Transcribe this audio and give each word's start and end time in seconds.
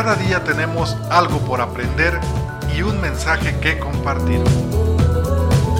cada 0.00 0.14
día 0.14 0.44
tenemos 0.44 0.96
algo 1.10 1.40
por 1.40 1.60
aprender 1.60 2.20
y 2.72 2.82
un 2.82 3.00
mensaje 3.00 3.58
que 3.58 3.80
compartir. 3.80 4.38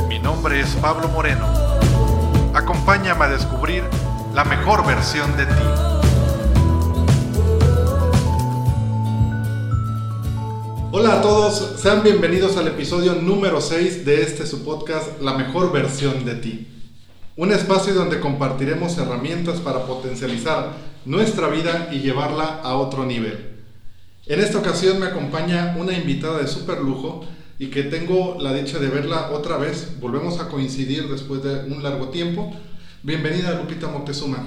Mi 0.09 0.19
nombre 0.19 0.59
es 0.59 0.71
Pablo 0.83 1.07
Moreno. 1.07 1.47
Acompáñame 2.53 3.27
a 3.27 3.29
descubrir 3.29 3.85
la 4.35 4.43
mejor 4.43 4.85
versión 4.85 5.37
de 5.37 5.47
ti. 5.47 5.53
Hola 10.91 11.13
a 11.13 11.23
todos, 11.23 11.75
sean 11.81 12.03
bienvenidos 12.03 12.57
al 12.57 12.67
episodio 12.67 13.15
número 13.15 13.61
6 13.61 14.05
de 14.05 14.23
este 14.23 14.49
su 14.49 14.65
podcast 14.65 15.21
La 15.21 15.35
mejor 15.35 15.71
versión 15.71 16.25
de 16.25 16.35
ti. 16.35 16.67
Un 17.37 17.53
espacio 17.53 17.95
donde 17.95 18.19
compartiremos 18.19 18.99
herramientas 18.99 19.61
para 19.61 19.87
potencializar 19.87 20.73
nuestra 21.05 21.47
vida 21.47 21.91
y 21.93 22.01
llevarla 22.01 22.61
a 22.65 22.75
otro 22.75 23.07
nivel. 23.07 23.58
En 24.29 24.41
esta 24.41 24.59
ocasión 24.59 25.01
me 25.01 25.07
acompaña 25.07 25.75
una 25.79 25.95
invitada 25.95 26.41
de 26.41 26.47
super 26.47 26.81
lujo 26.81 27.27
y 27.59 27.69
que 27.69 27.85
tengo 27.85 28.37
la 28.39 28.53
dicha 28.53 28.79
de 28.79 28.89
verla 28.89 29.31
otra 29.31 29.57
vez. 29.57 29.99
Volvemos 30.01 30.39
a 30.39 30.49
coincidir 30.49 31.09
después 31.09 31.43
de 31.43 31.61
un 31.61 31.83
largo 31.83 32.11
tiempo. 32.11 32.55
Bienvenida 33.03 33.55
Lupita 33.55 33.89
Moctezuma. 33.89 34.45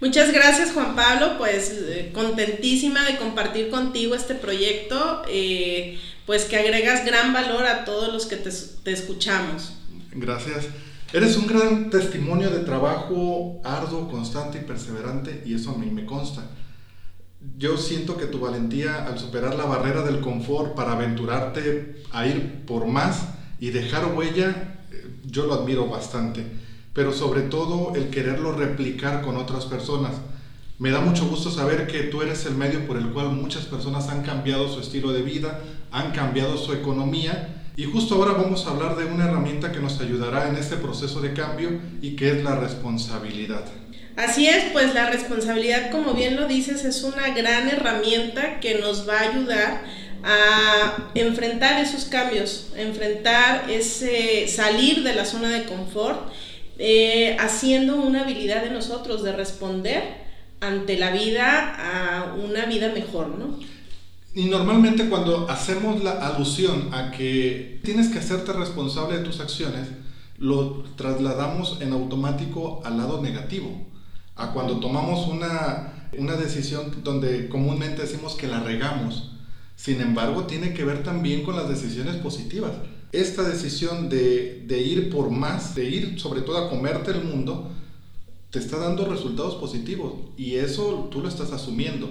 Muchas 0.00 0.32
gracias 0.32 0.72
Juan 0.72 0.96
Pablo, 0.96 1.36
pues 1.36 1.74
eh, 1.74 2.10
contentísima 2.14 3.04
de 3.04 3.18
compartir 3.18 3.68
contigo 3.68 4.14
este 4.14 4.34
proyecto, 4.34 5.20
eh, 5.28 6.00
pues 6.24 6.46
que 6.46 6.56
agregas 6.56 7.04
gran 7.04 7.34
valor 7.34 7.66
a 7.66 7.84
todos 7.84 8.10
los 8.10 8.24
que 8.24 8.36
te, 8.36 8.50
te 8.50 8.92
escuchamos. 8.92 9.74
Gracias. 10.12 10.68
Eres 11.12 11.36
un 11.36 11.46
gran 11.46 11.90
testimonio 11.90 12.48
de 12.48 12.60
trabajo 12.60 13.60
arduo, 13.62 14.10
constante 14.10 14.56
y 14.56 14.64
perseverante 14.64 15.42
y 15.44 15.54
eso 15.54 15.72
a 15.72 15.76
mí 15.76 15.90
me 15.90 16.06
consta 16.06 16.48
yo 17.58 17.76
siento 17.76 18.16
que 18.16 18.26
tu 18.26 18.40
valentía 18.40 19.06
al 19.06 19.18
superar 19.18 19.54
la 19.54 19.64
barrera 19.64 20.02
del 20.02 20.20
confort 20.20 20.74
para 20.74 20.92
aventurarte 20.92 22.02
a 22.10 22.26
ir 22.26 22.64
por 22.66 22.86
más 22.86 23.28
y 23.60 23.70
dejar 23.70 24.14
huella, 24.14 24.80
eh, 24.90 25.06
yo 25.24 25.46
lo 25.46 25.54
admiro 25.54 25.86
bastante. 25.88 26.44
Pero 26.92 27.12
sobre 27.12 27.42
todo 27.42 27.94
el 27.94 28.10
quererlo 28.10 28.52
replicar 28.52 29.22
con 29.22 29.36
otras 29.36 29.66
personas. 29.66 30.12
Me 30.78 30.90
da 30.90 31.00
mucho 31.00 31.26
gusto 31.26 31.50
saber 31.50 31.86
que 31.86 32.02
tú 32.04 32.22
eres 32.22 32.44
el 32.46 32.56
medio 32.56 32.86
por 32.86 32.96
el 32.96 33.10
cual 33.10 33.30
muchas 33.30 33.66
personas 33.66 34.08
han 34.08 34.22
cambiado 34.22 34.68
su 34.68 34.80
estilo 34.80 35.12
de 35.12 35.22
vida, 35.22 35.60
han 35.92 36.10
cambiado 36.10 36.56
su 36.56 36.72
economía 36.72 37.62
y 37.76 37.84
justo 37.84 38.16
ahora 38.16 38.32
vamos 38.32 38.66
a 38.66 38.70
hablar 38.70 38.96
de 38.96 39.06
una 39.06 39.24
herramienta 39.24 39.72
que 39.72 39.80
nos 39.80 39.98
ayudará 40.00 40.48
en 40.48 40.56
este 40.56 40.76
proceso 40.76 41.20
de 41.20 41.32
cambio 41.32 41.80
y 42.02 42.16
que 42.16 42.32
es 42.32 42.44
la 42.44 42.56
responsabilidad. 42.56 43.64
Así 44.16 44.46
es, 44.46 44.64
pues 44.72 44.92
la 44.94 45.08
responsabilidad, 45.08 45.90
como 45.90 46.12
bien 46.12 46.36
lo 46.36 46.46
dices, 46.46 46.84
es 46.84 47.02
una 47.02 47.30
gran 47.30 47.68
herramienta 47.68 48.60
que 48.60 48.78
nos 48.78 49.08
va 49.08 49.20
a 49.20 49.30
ayudar 49.30 49.84
a 50.22 51.10
enfrentar 51.14 51.82
esos 51.82 52.04
cambios, 52.04 52.68
enfrentar 52.76 53.70
ese 53.70 54.46
salir 54.48 55.02
de 55.02 55.14
la 55.14 55.24
zona 55.24 55.48
de 55.48 55.64
confort, 55.64 56.30
eh, 56.78 57.36
haciendo 57.40 57.96
una 57.96 58.22
habilidad 58.22 58.62
de 58.62 58.70
nosotros 58.70 59.22
de 59.22 59.32
responder 59.32 60.22
ante 60.60 60.98
la 60.98 61.10
vida 61.10 61.74
a 61.76 62.34
una 62.34 62.66
vida 62.66 62.92
mejor, 62.92 63.28
¿no? 63.28 63.58
Y 64.34 64.44
normalmente 64.44 65.08
cuando 65.08 65.48
hacemos 65.50 66.02
la 66.04 66.12
alusión 66.12 66.90
a 66.92 67.10
que 67.10 67.80
tienes 67.82 68.08
que 68.08 68.18
hacerte 68.18 68.52
responsable 68.52 69.18
de 69.18 69.24
tus 69.24 69.40
acciones, 69.40 69.88
lo 70.38 70.84
trasladamos 70.96 71.78
en 71.80 71.92
automático 71.92 72.80
al 72.84 72.98
lado 72.98 73.20
negativo 73.20 73.91
a 74.36 74.52
cuando 74.52 74.80
tomamos 74.80 75.26
una, 75.26 75.92
decisión 76.38 77.02
donde 77.02 77.48
comúnmente 77.48 78.02
decimos 78.02 78.34
que 78.34 78.46
la 78.46 78.60
regamos. 78.60 79.32
Sin 79.76 80.00
embargo, 80.00 80.44
tiene 80.44 80.74
que 80.74 80.84
ver 80.84 81.02
también 81.02 81.42
con 81.42 81.56
las 81.56 81.68
decisiones 81.68 82.16
positivas. 82.16 82.72
Esta 83.12 83.42
decisión 83.42 84.08
de, 84.08 84.64
de, 84.66 84.80
ir 84.80 85.10
por 85.10 85.30
más, 85.30 85.74
de 85.74 85.84
ir 85.84 86.20
sobre 86.20 86.42
todo 86.42 86.58
a 86.58 86.70
comerte 86.70 87.10
el 87.10 87.24
mundo, 87.24 87.70
te 88.50 88.58
está 88.58 88.78
dando 88.78 89.06
resultados 89.06 89.56
positivos 89.56 90.12
y 90.36 90.56
eso 90.56 91.08
tú 91.10 91.20
lo 91.20 91.28
estás 91.28 91.52
asumiendo. 91.52 92.08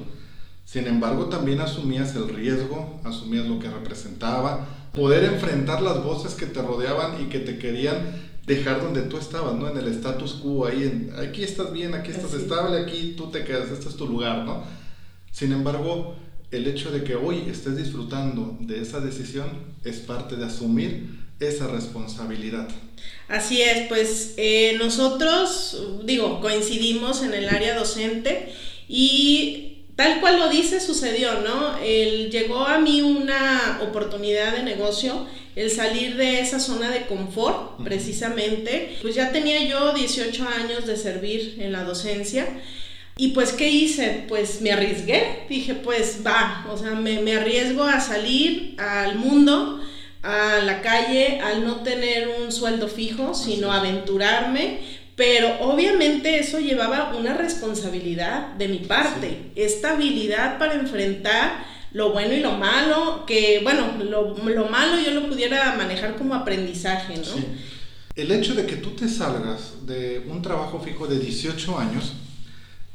Sin 0.66 0.88
embargo, 0.88 1.26
también 1.26 1.60
asumías 1.60 2.16
el 2.16 2.30
riesgo, 2.30 3.00
asumías 3.04 3.46
lo 3.46 3.60
que 3.60 3.70
representaba, 3.70 4.68
poder 4.94 5.24
enfrentar 5.26 5.82
las 5.82 6.04
voces 6.04 6.34
que 6.34 6.46
te 6.46 6.62
rodeaban 6.62 7.22
y 7.22 7.26
que 7.26 7.40
te 7.40 7.58
querían 7.58 8.31
dejar 8.46 8.82
donde 8.82 9.04
tú 9.04 9.18
estabas, 9.18 9.56
¿no? 9.56 9.70
En 9.70 9.78
el 9.78 9.88
status 9.88 10.34
quo, 10.34 10.66
ahí, 10.66 10.84
en, 10.84 11.14
aquí 11.18 11.44
estás 11.44 11.72
bien, 11.72 11.94
aquí 11.94 12.12
estás 12.12 12.34
estable, 12.34 12.80
aquí 12.80 13.14
tú 13.16 13.30
te 13.30 13.44
quedas, 13.44 13.72
este 13.72 13.90
es 13.90 13.96
tu 13.96 14.08
lugar, 14.08 14.46
¿no? 14.46 14.64
Sin 15.32 15.52
embargo, 15.52 16.16
el 16.52 16.68
hecho 16.68 16.92
de 16.92 17.04
que 17.04 17.16
hoy 17.16 17.46
estés 17.50 17.78
disfrutando 17.78 18.58
de 18.60 18.82
esa 18.82 19.00
decisión 19.00 19.48
es 19.84 20.00
parte 20.00 20.36
de 20.36 20.46
asumir 20.46 21.22
esa 21.40 21.68
responsabilidad. 21.68 22.68
Así 23.28 23.62
es, 23.62 23.88
pues 23.88 24.34
eh, 24.38 24.76
nosotros, 24.78 25.82
digo, 26.04 26.42
coincidimos 26.42 27.24
en 27.24 27.34
el 27.34 27.50
área 27.50 27.76
docente 27.76 28.54
y 28.88 29.86
tal 29.96 30.20
cual 30.20 30.38
lo 30.38 30.50
dice, 30.50 30.80
sucedió, 30.80 31.42
¿no? 31.42 31.80
llegó 31.82 32.66
a 32.66 32.80
mí 32.80 33.02
una 33.02 33.80
oportunidad 33.84 34.56
de 34.56 34.64
negocio 34.64 35.26
el 35.62 35.70
salir 35.70 36.18
de 36.18 36.40
esa 36.40 36.60
zona 36.60 36.90
de 36.90 37.06
confort, 37.06 37.82
precisamente. 37.84 38.98
Pues 39.02 39.16
ya 39.16 39.32
tenía 39.32 39.64
yo 39.64 39.94
18 39.94 40.48
años 40.48 40.86
de 40.86 40.98
servir 40.98 41.58
en 41.60 41.72
la 41.72 41.84
docencia. 41.84 42.48
Y 43.18 43.30
pues, 43.30 43.54
¿qué 43.54 43.70
hice? 43.70 44.26
Pues 44.28 44.62
me 44.62 44.72
arriesgué. 44.72 45.46
Dije, 45.50 45.76
pues 45.76 46.22
va, 46.26 46.66
o 46.72 46.78
sea, 46.78 46.92
me, 46.92 47.20
me 47.20 47.36
arriesgo 47.36 47.84
a 47.84 48.00
salir 48.00 48.76
al 48.80 49.16
mundo, 49.16 49.80
a 50.24 50.60
la 50.64 50.82
calle, 50.82 51.40
al 51.42 51.64
no 51.64 51.82
tener 51.82 52.30
un 52.42 52.52
sueldo 52.52 52.88
fijo, 52.88 53.36
sino 53.36 53.72
aventurarme. 53.72 54.80
Pero 55.16 55.60
obviamente 55.60 56.40
eso 56.40 56.60
llevaba 56.60 57.14
una 57.16 57.36
responsabilidad 57.36 58.54
de 58.54 58.68
mi 58.70 58.80
parte, 58.80 59.52
esta 59.56 59.92
habilidad 59.92 60.58
para 60.58 60.74
enfrentar 60.74 61.64
lo 61.94 62.12
bueno 62.12 62.34
y 62.34 62.40
lo 62.40 62.54
malo, 62.54 63.26
que 63.26 63.60
bueno, 63.64 63.94
lo, 64.04 64.36
lo 64.38 64.70
malo 64.70 65.02
yo 65.02 65.12
lo 65.12 65.28
pudiera 65.28 65.76
manejar 65.76 66.16
como 66.16 66.36
aprendizaje, 66.36 67.18
¿no? 67.18 67.24
Sí. 67.24 67.46
El 68.16 68.32
hecho 68.32 68.56
de 68.56 68.66
que 68.66 68.76
tú 68.76 68.92
te 68.92 69.08
salgas 69.08 69.86
de 69.86 70.26
un 70.30 70.42
trabajo 70.42 70.82
fijo 70.82 71.08
de 71.08 71.18
18 71.18 71.80
años, 71.80 72.14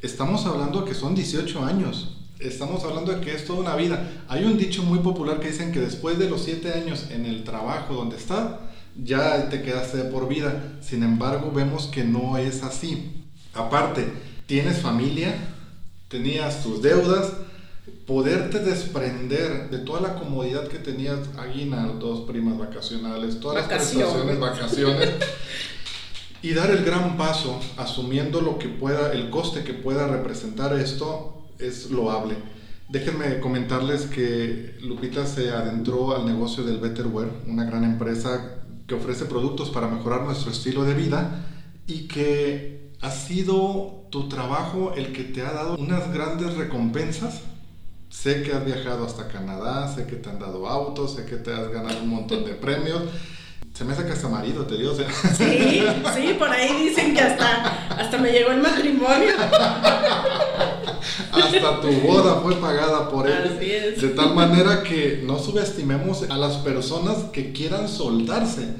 estamos 0.01 0.45
hablando 0.45 0.85
que 0.85 0.93
son 0.93 1.15
18 1.15 1.65
años. 1.65 2.13
Estamos 2.39 2.83
hablando 2.83 3.11
de 3.11 3.21
que 3.21 3.33
es 3.33 3.45
toda 3.45 3.59
una 3.59 3.75
vida. 3.75 4.25
Hay 4.27 4.43
un 4.43 4.59
dicho 4.59 4.83
muy 4.83 4.99
popular 4.99 5.39
que 5.39 5.49
dicen 5.49 5.71
que 5.71 5.79
después 5.79 6.19
de 6.19 6.29
los 6.29 6.43
7 6.43 6.71
años 6.71 7.07
en 7.09 7.25
el 7.25 7.43
trabajo 7.43 7.95
donde 7.95 8.15
estás, 8.15 8.59
ya 9.03 9.49
te 9.49 9.63
quedaste 9.63 9.97
de 9.97 10.03
por 10.03 10.27
vida. 10.27 10.77
Sin 10.81 11.01
embargo, 11.01 11.51
vemos 11.51 11.87
que 11.87 12.03
no 12.03 12.37
es 12.37 12.61
así. 12.61 13.25
Aparte, 13.55 14.07
tienes 14.45 14.81
familia, 14.81 15.35
tenías 16.09 16.61
tus 16.61 16.83
deudas, 16.83 17.33
poderte 18.07 18.59
desprender 18.59 19.69
de 19.69 19.79
toda 19.79 19.99
la 19.99 20.15
comodidad 20.15 20.67
que 20.69 20.79
tenías, 20.79 21.19
aguinaldos, 21.37 22.21
primas 22.21 22.57
vacacionales, 22.57 23.41
todas 23.41 23.57
las 23.57 23.67
prestaciones, 23.67 24.39
vacaciones, 24.39 25.09
y 26.41 26.53
dar 26.53 26.71
el 26.71 26.85
gran 26.85 27.17
paso 27.17 27.59
asumiendo 27.75 28.39
lo 28.39 28.57
que 28.57 28.69
pueda, 28.69 29.11
el 29.11 29.29
coste 29.29 29.65
que 29.65 29.73
pueda 29.73 30.07
representar 30.07 30.73
esto, 30.79 31.49
es 31.59 31.91
loable. 31.91 32.35
Déjenme 32.87 33.41
comentarles 33.41 34.05
que 34.05 34.77
Lupita 34.79 35.25
se 35.25 35.51
adentró 35.51 36.15
al 36.15 36.25
negocio 36.25 36.63
del 36.63 36.77
Betterware, 36.77 37.29
una 37.45 37.65
gran 37.65 37.83
empresa 37.83 38.61
que 38.87 38.95
ofrece 38.95 39.25
productos 39.25 39.69
para 39.69 39.89
mejorar 39.89 40.21
nuestro 40.21 40.49
estilo 40.51 40.85
de 40.85 40.93
vida 40.93 41.45
y 41.87 42.07
que 42.07 42.93
ha 43.01 43.11
sido 43.11 44.07
tu 44.11 44.29
trabajo 44.29 44.93
el 44.95 45.11
que 45.11 45.25
te 45.25 45.41
ha 45.41 45.51
dado 45.51 45.75
unas 45.75 46.13
grandes 46.13 46.55
recompensas 46.55 47.41
Sé 48.21 48.41
que 48.41 48.51
has 48.51 48.65
viajado 48.65 49.05
hasta 49.05 49.27
Canadá, 49.27 49.93
sé 49.93 50.07
que 50.07 50.15
te 50.15 50.27
han 50.27 50.39
dado 50.39 50.67
autos, 50.67 51.13
sé 51.13 51.25
que 51.25 51.35
te 51.35 51.53
has 51.53 51.69
ganado 51.69 51.99
un 52.01 52.09
montón 52.09 52.45
de 52.45 52.53
premios. 52.53 53.03
Se 53.73 53.85
me 53.85 53.93
hace 53.93 54.05
que 54.05 54.11
hasta 54.13 54.27
marido 54.27 54.65
te 54.65 54.75
dio. 54.75 54.95
Sí, 54.95 55.03
sí, 56.15 56.35
por 56.39 56.49
ahí 56.49 56.87
dicen 56.87 57.13
que 57.13 57.21
hasta, 57.21 57.87
hasta 57.89 58.17
me 58.17 58.31
llegó 58.31 58.49
el 58.49 58.61
matrimonio. 58.61 59.35
hasta 61.31 61.79
tu 61.79 61.91
boda 62.01 62.41
fue 62.41 62.55
pagada 62.55 63.07
por 63.07 63.27
él. 63.29 63.55
Así 63.55 63.71
es. 63.71 64.01
De 64.01 64.09
tal 64.09 64.33
manera 64.33 64.81
que 64.81 65.21
no 65.23 65.37
subestimemos 65.37 66.23
a 66.27 66.37
las 66.37 66.55
personas 66.57 67.25
que 67.31 67.51
quieran 67.51 67.87
soldarse. 67.87 68.73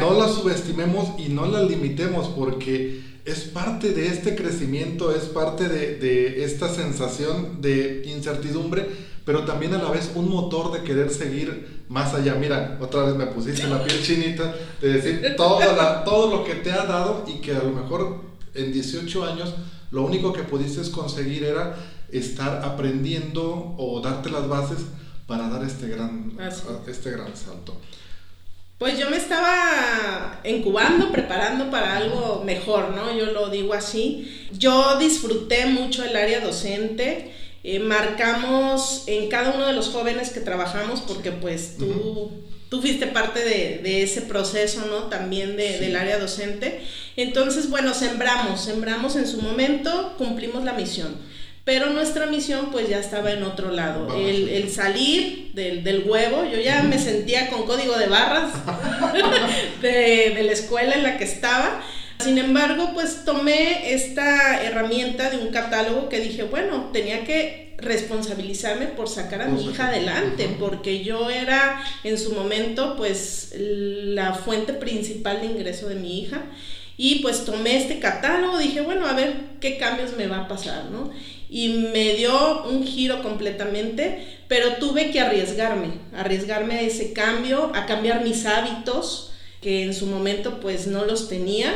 No 0.00 0.14
las 0.14 0.34
subestimemos 0.34 1.10
y 1.20 1.28
no 1.28 1.46
las 1.46 1.70
limitemos 1.70 2.26
porque 2.26 3.13
es 3.24 3.40
parte 3.40 3.92
de 3.92 4.08
este 4.08 4.36
crecimiento, 4.36 5.14
es 5.14 5.24
parte 5.24 5.68
de, 5.68 6.44
esta 6.44 6.68
sensación 6.68 7.62
de 7.62 8.02
incertidumbre, 8.06 8.86
pero 9.24 9.44
también 9.44 9.72
a 9.74 9.82
la 9.82 9.90
vez 9.90 10.12
un 10.14 10.28
motor 10.28 10.72
de 10.72 10.82
querer 10.82 11.10
seguir 11.10 11.84
más 11.88 12.12
allá. 12.12 12.34
Mira, 12.34 12.78
otra 12.80 13.04
vez 13.04 13.14
me 13.14 13.26
pusiste 13.26 13.66
la 13.66 13.82
piel 13.82 14.02
chinita 14.02 14.54
de 14.80 14.92
decir 14.92 15.34
todo, 15.36 15.58
todo 16.04 16.36
lo 16.36 16.44
que 16.44 16.56
te 16.56 16.70
ha 16.72 16.84
dado 16.84 17.24
y 17.26 17.40
que 17.40 17.52
a 17.52 17.62
lo 17.62 17.70
mejor 17.70 18.20
en 18.54 18.72
18 18.72 19.24
años 19.24 19.54
lo 19.90 20.02
único 20.02 20.32
que 20.32 20.42
pudiste 20.42 20.90
conseguir 20.90 21.44
era 21.44 21.76
estar 22.10 22.62
aprendiendo 22.64 23.74
o 23.78 24.00
darte 24.00 24.30
las 24.30 24.48
bases 24.48 24.78
para 25.26 25.48
dar 25.48 25.64
este 25.64 25.88
gran, 25.88 26.32
Así. 26.38 26.62
este 26.86 27.10
gran 27.10 27.34
salto? 27.36 27.76
Pues 28.78 28.98
yo 28.98 29.08
me 29.08 29.16
estaba 29.16 30.40
incubando, 30.44 31.10
preparando 31.12 31.70
para 31.70 31.96
algo 31.96 32.42
mejor, 32.44 32.90
¿no? 32.90 33.16
Yo 33.16 33.26
lo 33.26 33.48
digo 33.48 33.72
así. 33.72 34.46
Yo 34.52 34.98
disfruté 34.98 35.66
mucho 35.66 36.04
el 36.04 36.16
área 36.16 36.40
docente. 36.40 37.30
eh, 37.66 37.78
marcamos 37.78 39.04
en 39.06 39.30
cada 39.30 39.52
uno 39.52 39.66
de 39.66 39.72
los 39.72 39.88
jóvenes 39.88 40.28
que 40.28 40.40
trabajamos, 40.40 41.00
porque 41.00 41.32
pues 41.32 41.78
tú, 41.78 42.30
tú 42.68 42.82
fuiste 42.82 43.06
parte 43.06 43.40
de, 43.42 43.78
de 43.82 44.02
ese 44.02 44.20
proceso, 44.20 44.84
¿no? 44.90 45.04
También 45.04 45.56
de- 45.56 45.78
Sí. 45.78 45.84
del 45.84 45.96
área 45.96 46.18
docente. 46.18 46.82
Entonces, 47.16 47.70
bueno, 47.70 47.94
sembramos, 47.94 48.60
sembramos 48.60 49.16
en 49.16 49.26
su 49.26 49.40
momento, 49.40 50.12
cumplimos 50.18 50.62
la 50.64 50.74
misión. 50.74 51.16
Pero 51.64 51.90
nuestra 51.90 52.26
misión 52.26 52.70
pues 52.70 52.88
ya 52.88 52.98
estaba 52.98 53.32
en 53.32 53.42
otro 53.42 53.70
lado. 53.70 54.14
El, 54.14 54.48
el 54.50 54.70
salir 54.70 55.50
del, 55.54 55.82
del 55.82 56.04
huevo, 56.06 56.44
yo 56.44 56.60
ya 56.60 56.82
me 56.82 56.98
sentía 56.98 57.48
con 57.48 57.64
código 57.64 57.96
de 57.96 58.06
barras 58.06 58.52
de, 59.82 60.32
de 60.36 60.42
la 60.42 60.52
escuela 60.52 60.94
en 60.94 61.02
la 61.02 61.16
que 61.16 61.24
estaba. 61.24 61.82
Sin 62.18 62.38
embargo, 62.38 62.90
pues 62.94 63.24
tomé 63.24 63.92
esta 63.94 64.62
herramienta 64.62 65.30
de 65.30 65.38
un 65.38 65.48
catálogo 65.48 66.08
que 66.08 66.20
dije, 66.20 66.44
bueno, 66.44 66.90
tenía 66.92 67.24
que 67.24 67.74
responsabilizarme 67.78 68.86
por 68.86 69.08
sacar 69.08 69.42
a 69.42 69.46
mi 69.46 69.66
hija 69.66 69.88
adelante, 69.88 70.56
porque 70.58 71.02
yo 71.02 71.28
era 71.30 71.82
en 72.04 72.18
su 72.18 72.32
momento 72.32 72.96
pues 72.96 73.52
la 73.56 74.34
fuente 74.34 74.72
principal 74.74 75.40
de 75.40 75.46
ingreso 75.46 75.88
de 75.88 75.96
mi 75.96 76.20
hija. 76.20 76.42
Y 76.96 77.16
pues 77.16 77.44
tomé 77.44 77.76
este 77.76 77.98
catálogo, 77.98 78.58
dije, 78.58 78.80
bueno, 78.80 79.06
a 79.06 79.14
ver 79.14 79.34
qué 79.60 79.78
cambios 79.78 80.16
me 80.16 80.26
va 80.28 80.42
a 80.42 80.48
pasar, 80.48 80.90
¿no? 80.90 81.10
Y 81.50 81.88
me 81.92 82.14
dio 82.14 82.64
un 82.68 82.84
giro 82.84 83.22
completamente, 83.22 84.24
pero 84.48 84.74
tuve 84.76 85.10
que 85.10 85.20
arriesgarme, 85.20 85.88
arriesgarme 86.16 86.74
a 86.74 86.80
ese 86.82 87.12
cambio, 87.12 87.72
a 87.74 87.86
cambiar 87.86 88.22
mis 88.24 88.46
hábitos, 88.46 89.32
que 89.60 89.82
en 89.84 89.94
su 89.94 90.06
momento 90.06 90.60
pues 90.60 90.86
no 90.86 91.04
los 91.04 91.28
tenía, 91.28 91.72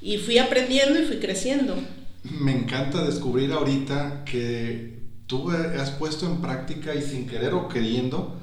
y 0.00 0.18
fui 0.18 0.38
aprendiendo 0.38 1.00
y 1.00 1.04
fui 1.04 1.16
creciendo. 1.18 1.76
Me 2.22 2.52
encanta 2.52 3.04
descubrir 3.04 3.52
ahorita 3.52 4.24
que 4.24 4.98
tú 5.26 5.50
has 5.50 5.90
puesto 5.90 6.26
en 6.26 6.40
práctica 6.40 6.94
y 6.94 7.02
sin 7.02 7.26
querer 7.26 7.52
o 7.54 7.68
queriendo 7.68 8.40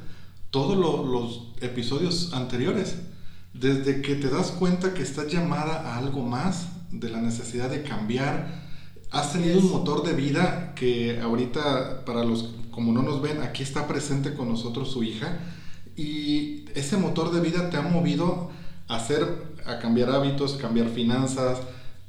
todos 0.52 0.78
lo- 0.78 1.06
los 1.06 1.48
episodios 1.62 2.34
anteriores. 2.34 2.96
Desde 3.54 4.02
que 4.02 4.16
te 4.16 4.30
das 4.30 4.52
cuenta 4.52 4.94
que 4.94 5.04
estás 5.04 5.28
llamada 5.28 5.92
a 5.92 5.98
algo 5.98 6.24
más, 6.24 6.68
de 6.92 7.10
la 7.10 7.22
necesidad 7.22 7.70
de 7.70 7.84
cambiar, 7.84 8.70
has 9.12 9.34
tenido 9.34 9.60
un 9.60 9.72
motor 9.72 10.06
de 10.06 10.14
vida 10.14 10.74
que 10.76 11.20
ahorita, 11.20 12.06
para 12.06 12.24
los 12.24 12.56
como 12.72 12.94
no 12.94 13.02
nos 13.02 13.22
ven, 13.22 13.42
aquí 13.42 13.64
está 13.64 13.88
presente 13.88 14.34
con 14.34 14.48
nosotros 14.48 14.92
su 14.92 15.04
hija, 15.04 15.40
y 15.96 16.66
ese 16.74 16.98
motor 16.98 17.32
de 17.32 17.42
vida 17.42 17.70
te 17.70 17.78
ha 17.78 17.82
movido 17.82 18.50
a 18.88 18.96
hacer, 18.96 19.56
a 19.66 19.80
cambiar 19.80 20.10
hábitos, 20.10 20.54
cambiar 20.54 20.90
finanzas, 20.90 21.60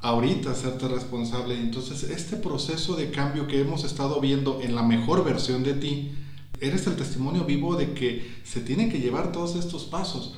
ahorita 0.00 0.52
hacerte 0.52 0.88
responsable. 0.88 1.58
Entonces, 1.58 2.04
este 2.04 2.36
proceso 2.36 2.94
de 2.96 3.10
cambio 3.10 3.46
que 3.46 3.60
hemos 3.60 3.84
estado 3.84 4.20
viendo 4.20 4.60
en 4.62 4.74
la 4.74 4.82
mejor 4.82 5.24
versión 5.24 5.62
de 5.62 5.74
ti, 5.74 6.12
eres 6.60 6.86
el 6.86 6.96
testimonio 6.96 7.44
vivo 7.44 7.76
de 7.76 7.92
que 7.92 8.32
se 8.44 8.60
tienen 8.60 8.90
que 8.90 9.00
llevar 9.00 9.32
todos 9.32 9.56
estos 9.56 9.84
pasos. 9.84 10.36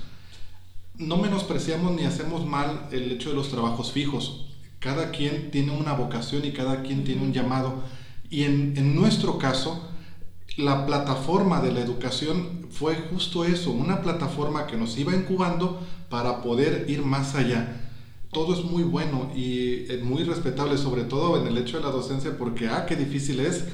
No 0.97 1.17
menospreciamos 1.17 1.93
ni 1.93 2.05
hacemos 2.05 2.47
mal 2.47 2.89
el 2.93 3.11
hecho 3.11 3.31
de 3.31 3.35
los 3.35 3.51
trabajos 3.51 3.91
fijos. 3.91 4.47
Cada 4.79 5.11
quien 5.11 5.51
tiene 5.51 5.73
una 5.73 5.93
vocación 5.93 6.45
y 6.45 6.53
cada 6.53 6.83
quien 6.83 7.03
tiene 7.03 7.23
un 7.23 7.33
llamado. 7.33 7.83
Y 8.31 8.45
en, 8.45 8.95
nuestro 8.95 9.39
caso, 9.39 9.89
la 10.57 10.87
plataforma 10.87 11.61
de 11.61 11.73
la 11.73 11.81
educación 11.81 12.69
fue 12.71 12.95
justo 13.11 13.45
eso, 13.45 13.73
una 13.73 14.03
plataforma 14.03 14.69
que 14.69 14.77
nos 14.77 14.97
iba 14.97 15.15
incubando 15.17 15.81
para 16.09 16.43
poder 16.43 16.87
ir 16.89 17.03
más 17.03 17.35
allá. 17.35 17.91
Todo 18.31 18.55
es 18.55 18.65
muy 18.65 18.85
bueno 18.85 19.33
y 19.35 19.87
muy 20.05 20.23
respetable, 20.23 20.79
sobre 20.79 21.03
todo 21.03 21.41
en 21.41 21.49
el 21.49 21.59
hecho 21.59 21.79
de 21.79 21.83
la 21.83 21.91
docencia, 21.91 22.39
porque, 22.39 22.69
ah, 22.69 22.87
qué 22.87 22.95
difícil 22.95 23.41
es 23.41 23.65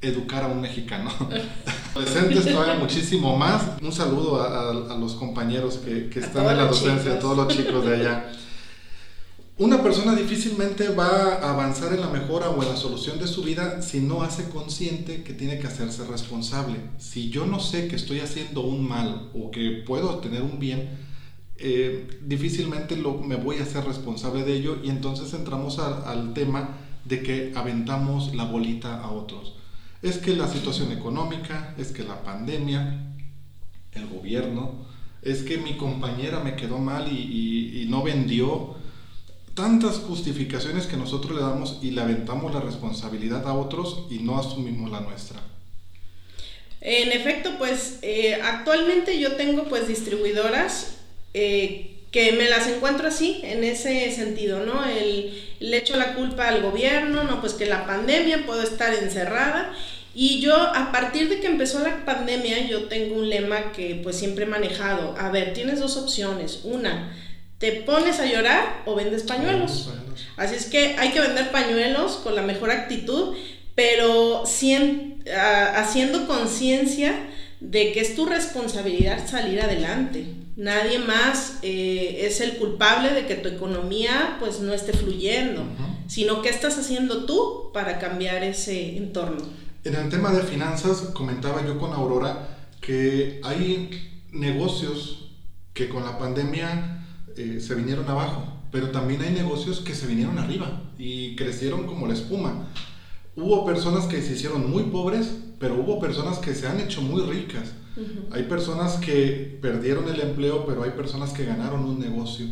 educar 0.00 0.42
a 0.42 0.48
un 0.48 0.60
mexicano. 0.60 1.10
Adolescentes 1.94 2.44
todavía 2.52 2.74
muchísimo 2.74 3.36
más. 3.36 3.62
Un 3.82 3.92
saludo 3.92 4.40
a, 4.42 4.46
a- 4.48 4.94
a 4.94 4.98
los 4.98 5.14
compañeros 5.14 5.76
que, 5.78 6.08
que 6.08 6.20
A 6.20 6.22
están 6.26 6.46
en 6.50 6.56
la 6.56 6.64
docencia, 6.66 7.12
a 7.12 7.14
chicos. 7.14 7.20
todos 7.20 7.36
los 7.36 7.48
chicos 7.56 7.84
de 7.86 7.94
allá. 7.96 8.32
Una 9.56 9.80
persona 9.84 10.16
difícilmente 10.16 10.88
va 10.88 11.34
a 11.36 11.50
avanzar 11.52 11.92
en 11.92 12.00
la 12.00 12.08
mejora 12.08 12.50
o 12.50 12.60
en 12.60 12.68
la 12.68 12.76
solución 12.76 13.20
de 13.20 13.28
su 13.28 13.44
vida 13.44 13.82
si 13.82 14.00
no 14.00 14.22
hace 14.22 14.48
consciente 14.48 15.22
que 15.22 15.32
tiene 15.32 15.60
que 15.60 15.68
hacerse 15.68 16.04
responsable. 16.06 16.76
Si 16.98 17.30
yo 17.30 17.46
no 17.46 17.60
sé 17.60 17.86
que 17.86 17.94
estoy 17.94 18.18
haciendo 18.18 18.62
un 18.62 18.88
mal 18.88 19.30
o 19.32 19.52
que 19.52 19.84
puedo 19.86 20.16
tener 20.18 20.42
un 20.42 20.58
bien, 20.58 20.98
eh, 21.56 22.18
difícilmente 22.26 22.96
lo, 22.96 23.14
me 23.18 23.36
voy 23.36 23.58
a 23.58 23.62
hacer 23.62 23.84
responsable 23.84 24.42
de 24.42 24.54
ello 24.54 24.78
y 24.82 24.90
entonces 24.90 25.32
entramos 25.34 25.78
al, 25.78 26.02
al 26.04 26.34
tema 26.34 26.70
de 27.04 27.22
que 27.22 27.52
aventamos 27.54 28.34
la 28.34 28.44
bolita 28.46 29.00
a 29.00 29.12
otros. 29.12 29.54
Es 30.04 30.18
que 30.18 30.36
la 30.36 30.46
situación 30.46 30.92
económica, 30.92 31.74
es 31.78 31.90
que 31.90 32.02
la 32.02 32.22
pandemia, 32.22 32.94
el 33.94 34.06
gobierno, 34.06 34.86
es 35.22 35.42
que 35.42 35.56
mi 35.56 35.78
compañera 35.78 36.40
me 36.40 36.56
quedó 36.56 36.76
mal 36.76 37.10
y, 37.10 37.86
no 37.88 38.02
vendió. 38.02 38.76
Tantas 39.54 39.96
justificaciones 39.96 40.86
que 40.86 40.98
nosotros 40.98 41.34
le 41.34 41.40
damos 41.40 41.78
y 41.80 41.92
le 41.92 42.02
aventamos 42.02 42.52
la 42.52 42.60
responsabilidad 42.60 43.48
a 43.48 43.54
otros 43.54 44.06
y 44.10 44.18
no 44.18 44.38
asumimos 44.38 44.90
la 44.90 45.00
nuestra. 45.00 45.40
En 46.82 47.10
efecto, 47.10 47.52
pues 47.56 48.00
eh, 48.02 48.34
actualmente 48.42 49.18
yo 49.18 49.36
tengo 49.36 49.64
pues 49.64 49.88
distribuidoras 49.88 50.96
eh, 51.32 51.94
que 52.10 52.32
me 52.32 52.48
las 52.48 52.68
encuentro 52.68 53.08
así, 53.08 53.40
en 53.42 53.64
ese 53.64 54.10
sentido, 54.12 54.66
¿no? 54.66 54.84
El, 54.84 55.32
le 55.60 55.78
echo 55.78 55.96
la 55.96 56.14
culpa 56.14 56.48
al 56.48 56.62
gobierno, 56.62 57.24
no, 57.24 57.40
pues 57.40 57.54
que 57.54 57.64
la 57.66 57.86
pandemia, 57.86 58.44
puedo 58.44 58.62
estar 58.62 58.92
encerrada. 58.92 59.74
Y 60.14 60.40
yo, 60.40 60.54
a 60.56 60.92
partir 60.92 61.28
de 61.28 61.40
que 61.40 61.46
empezó 61.48 61.80
la 61.80 62.04
pandemia, 62.04 62.66
yo 62.68 62.84
tengo 62.84 63.16
un 63.16 63.28
lema 63.28 63.72
que 63.72 64.00
pues 64.02 64.16
siempre 64.16 64.44
he 64.44 64.48
manejado. 64.48 65.14
A 65.18 65.30
ver, 65.30 65.52
tienes 65.54 65.80
dos 65.80 65.96
opciones. 65.96 66.60
Una, 66.64 67.12
te 67.58 67.72
pones 67.72 68.20
a 68.20 68.26
llorar 68.26 68.82
o 68.86 68.94
vendes 68.94 69.24
pañuelos. 69.24 69.88
Así 70.36 70.54
es 70.54 70.66
que 70.66 70.94
hay 70.98 71.10
que 71.10 71.20
vender 71.20 71.50
pañuelos 71.50 72.12
con 72.22 72.34
la 72.36 72.42
mejor 72.42 72.70
actitud, 72.70 73.34
pero 73.74 74.44
a- 75.34 75.80
haciendo 75.80 76.26
conciencia 76.26 77.14
de 77.60 77.92
que 77.92 78.00
es 78.00 78.14
tu 78.14 78.26
responsabilidad 78.26 79.26
salir 79.28 79.60
adelante. 79.60 80.24
Nadie 80.56 80.98
más 81.00 81.58
eh, 81.62 82.18
es 82.22 82.40
el 82.40 82.52
culpable 82.58 83.10
de 83.10 83.26
que 83.26 83.34
tu 83.34 83.48
economía 83.48 84.36
pues 84.38 84.60
no 84.60 84.72
esté 84.72 84.92
fluyendo, 84.92 85.64
sino 86.06 86.42
que 86.42 86.50
estás 86.50 86.78
haciendo 86.78 87.24
tú 87.24 87.70
para 87.72 87.98
cambiar 87.98 88.44
ese 88.44 88.96
entorno. 88.96 89.42
En 89.84 89.94
el 89.94 90.08
tema 90.08 90.32
de 90.32 90.42
finanzas, 90.42 91.10
comentaba 91.12 91.62
yo 91.62 91.78
con 91.78 91.92
Aurora 91.92 92.70
que 92.80 93.38
hay 93.44 94.22
negocios 94.32 95.30
que 95.74 95.90
con 95.90 96.04
la 96.04 96.16
pandemia 96.16 97.06
eh, 97.36 97.60
se 97.60 97.74
vinieron 97.74 98.08
abajo, 98.08 98.46
pero 98.72 98.92
también 98.92 99.20
hay 99.20 99.34
negocios 99.34 99.80
que 99.80 99.94
se 99.94 100.06
vinieron 100.06 100.38
arriba 100.38 100.80
y 100.96 101.36
crecieron 101.36 101.86
como 101.86 102.06
la 102.06 102.14
espuma. 102.14 102.68
Hubo 103.36 103.66
personas 103.66 104.06
que 104.06 104.22
se 104.22 104.32
hicieron 104.32 104.70
muy 104.70 104.84
pobres, 104.84 105.36
pero 105.58 105.74
hubo 105.74 106.00
personas 106.00 106.38
que 106.38 106.54
se 106.54 106.66
han 106.66 106.80
hecho 106.80 107.02
muy 107.02 107.20
ricas. 107.20 107.74
Hay 108.30 108.44
personas 108.44 108.94
que 108.96 109.58
perdieron 109.60 110.08
el 110.08 110.18
empleo, 110.18 110.64
pero 110.64 110.82
hay 110.82 110.92
personas 110.92 111.34
que 111.34 111.44
ganaron 111.44 111.84
un 111.84 112.00
negocio. 112.00 112.46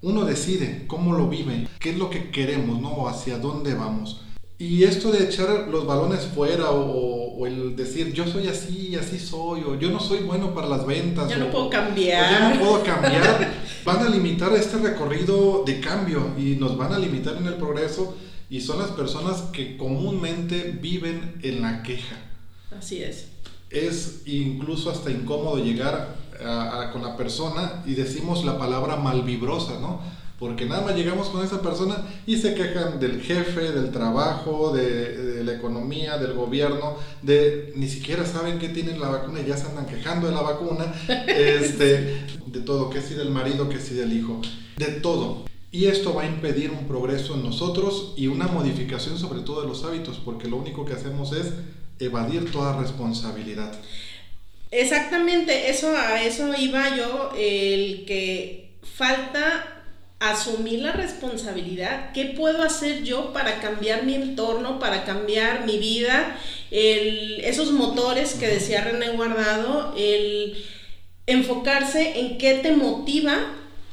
Uno 0.00 0.24
decide 0.24 0.86
cómo 0.88 1.12
lo 1.12 1.28
vive, 1.28 1.68
qué 1.78 1.90
es 1.90 1.98
lo 1.98 2.10
que 2.10 2.30
queremos, 2.32 2.80
¿no? 2.80 2.88
O 2.88 3.08
hacia 3.08 3.38
dónde 3.38 3.74
vamos. 3.74 4.22
Y 4.62 4.84
esto 4.84 5.10
de 5.10 5.24
echar 5.24 5.66
los 5.70 5.84
balones 5.86 6.20
fuera 6.34 6.70
o, 6.70 7.34
o 7.36 7.46
el 7.46 7.74
decir 7.74 8.12
yo 8.12 8.26
soy 8.26 8.46
así, 8.46 8.94
así 8.94 9.18
soy, 9.18 9.62
o 9.62 9.76
yo 9.78 9.90
no 9.90 9.98
soy 9.98 10.18
bueno 10.20 10.54
para 10.54 10.68
las 10.68 10.86
ventas. 10.86 11.28
Ya 11.28 11.38
no 11.38 11.50
puedo 11.50 11.64
o 11.66 11.70
cambiar. 11.70 12.30
ya 12.30 12.48
no 12.54 12.60
puedo 12.60 12.82
cambiar. 12.84 13.52
van 13.84 13.98
a 14.06 14.08
limitar 14.08 14.52
este 14.54 14.76
recorrido 14.78 15.64
de 15.66 15.80
cambio 15.80 16.20
y 16.38 16.54
nos 16.56 16.76
van 16.76 16.92
a 16.92 16.98
limitar 16.98 17.36
en 17.36 17.46
el 17.46 17.54
progreso 17.54 18.14
y 18.48 18.60
son 18.60 18.78
las 18.78 18.90
personas 18.92 19.42
que 19.52 19.76
comúnmente 19.76 20.78
viven 20.80 21.40
en 21.42 21.62
la 21.62 21.82
queja 21.82 22.16
Así 22.78 23.02
es. 23.02 23.26
es 23.70 24.22
incluso 24.26 24.90
hasta 24.90 25.10
incómodo 25.10 25.56
llegar 25.58 26.14
a- 26.44 26.82
a- 26.82 26.92
con 26.92 27.02
la 27.02 27.16
persona 27.16 27.82
y 27.86 27.94
decimos 27.94 28.44
la 28.44 28.58
palabra 28.58 28.96
malvibrosa, 28.96 29.80
¿no? 29.80 30.00
Porque 30.42 30.66
nada 30.66 30.82
más 30.82 30.96
llegamos 30.96 31.28
con 31.28 31.44
esa 31.44 31.62
persona 31.62 32.04
y 32.26 32.36
se 32.36 32.52
quejan 32.52 32.98
del 32.98 33.22
jefe, 33.22 33.70
del 33.70 33.92
trabajo, 33.92 34.72
de, 34.72 35.16
de 35.16 35.44
la 35.44 35.54
economía, 35.54 36.18
del 36.18 36.32
gobierno, 36.32 36.96
de 37.22 37.72
ni 37.76 37.88
siquiera 37.88 38.26
saben 38.26 38.58
que 38.58 38.68
tienen 38.68 38.98
la 38.98 39.08
vacuna 39.08 39.38
y 39.38 39.46
ya 39.46 39.56
se 39.56 39.68
andan 39.68 39.86
quejando 39.86 40.26
de 40.26 40.34
la 40.34 40.42
vacuna, 40.42 40.92
este, 41.28 42.26
de 42.44 42.60
todo, 42.66 42.90
que 42.90 43.00
si 43.00 43.14
del 43.14 43.30
marido, 43.30 43.68
que 43.68 43.78
si 43.78 43.94
del 43.94 44.12
hijo, 44.12 44.40
de 44.78 44.86
todo. 44.86 45.44
Y 45.70 45.84
esto 45.84 46.12
va 46.12 46.22
a 46.22 46.26
impedir 46.26 46.72
un 46.72 46.88
progreso 46.88 47.34
en 47.34 47.44
nosotros 47.44 48.12
y 48.16 48.26
una 48.26 48.48
modificación 48.48 49.20
sobre 49.20 49.42
todo 49.42 49.62
de 49.62 49.68
los 49.68 49.84
hábitos, 49.84 50.20
porque 50.24 50.48
lo 50.48 50.56
único 50.56 50.84
que 50.84 50.94
hacemos 50.94 51.32
es 51.34 51.52
evadir 52.00 52.50
toda 52.50 52.80
responsabilidad. 52.80 53.72
Exactamente, 54.72 55.70
eso 55.70 55.96
a 55.96 56.20
eso 56.20 56.52
iba 56.58 56.96
yo, 56.96 57.30
el 57.36 58.04
que 58.06 58.74
falta 58.82 59.81
asumir 60.30 60.80
la 60.80 60.92
responsabilidad. 60.92 62.12
¿Qué 62.12 62.26
puedo 62.26 62.62
hacer 62.62 63.02
yo 63.02 63.32
para 63.32 63.60
cambiar 63.60 64.04
mi 64.04 64.14
entorno, 64.14 64.78
para 64.78 65.04
cambiar 65.04 65.66
mi 65.66 65.78
vida? 65.78 66.36
esos 66.70 67.70
motores 67.72 68.32
que 68.32 68.48
decía 68.48 68.82
René 68.82 69.10
Guardado, 69.10 69.94
el 69.94 70.64
enfocarse 71.26 72.18
en 72.20 72.38
qué 72.38 72.54
te 72.54 72.72
motiva 72.72 73.34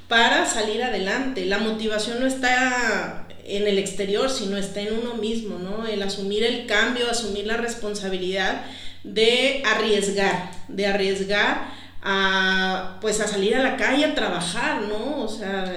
para 0.07 0.45
salir 0.45 0.81
adelante. 0.81 1.45
La 1.45 1.57
motivación 1.57 2.21
no 2.21 2.25
está 2.25 3.27
en 3.43 3.67
el 3.67 3.77
exterior, 3.77 4.29
sino 4.29 4.55
está 4.55 4.79
en 4.79 4.97
uno 4.97 5.15
mismo, 5.15 5.59
¿no? 5.59 5.85
El 5.85 6.01
asumir 6.03 6.43
el 6.43 6.67
cambio, 6.67 7.09
asumir 7.09 7.47
la 7.47 7.57
responsabilidad 7.57 8.61
de 9.03 9.61
arriesgar, 9.65 10.51
de 10.69 10.87
arriesgar 10.87 11.71
a 12.01 12.97
pues 13.01 13.19
a 13.19 13.27
salir 13.27 13.55
a 13.55 13.63
la 13.63 13.75
calle 13.75 14.05
a 14.05 14.15
trabajar, 14.15 14.83
¿no? 14.83 15.21
O 15.21 15.27
sea, 15.27 15.75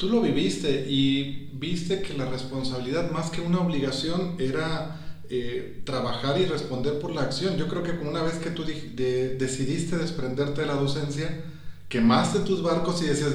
tú 0.00 0.08
lo 0.08 0.22
viviste 0.22 0.86
y 0.88 1.50
viste 1.52 2.00
que 2.00 2.14
la 2.14 2.24
responsabilidad 2.24 3.10
más 3.10 3.28
que 3.28 3.42
una 3.42 3.60
obligación 3.60 4.36
era 4.38 4.98
eh, 5.28 5.82
trabajar 5.84 6.40
y 6.40 6.46
responder 6.46 6.98
por 6.98 7.14
la 7.14 7.20
acción. 7.20 7.58
Yo 7.58 7.68
creo 7.68 7.82
que 7.82 7.90
una 7.90 8.22
vez 8.22 8.36
que 8.36 8.48
tú 8.48 8.64
decidiste 8.64 9.98
desprenderte 9.98 10.62
de 10.62 10.68
la 10.68 10.72
docencia, 10.72 11.44
quemaste 11.90 12.38
tus 12.38 12.62
barcos 12.62 13.02
y 13.02 13.08
decías, 13.08 13.34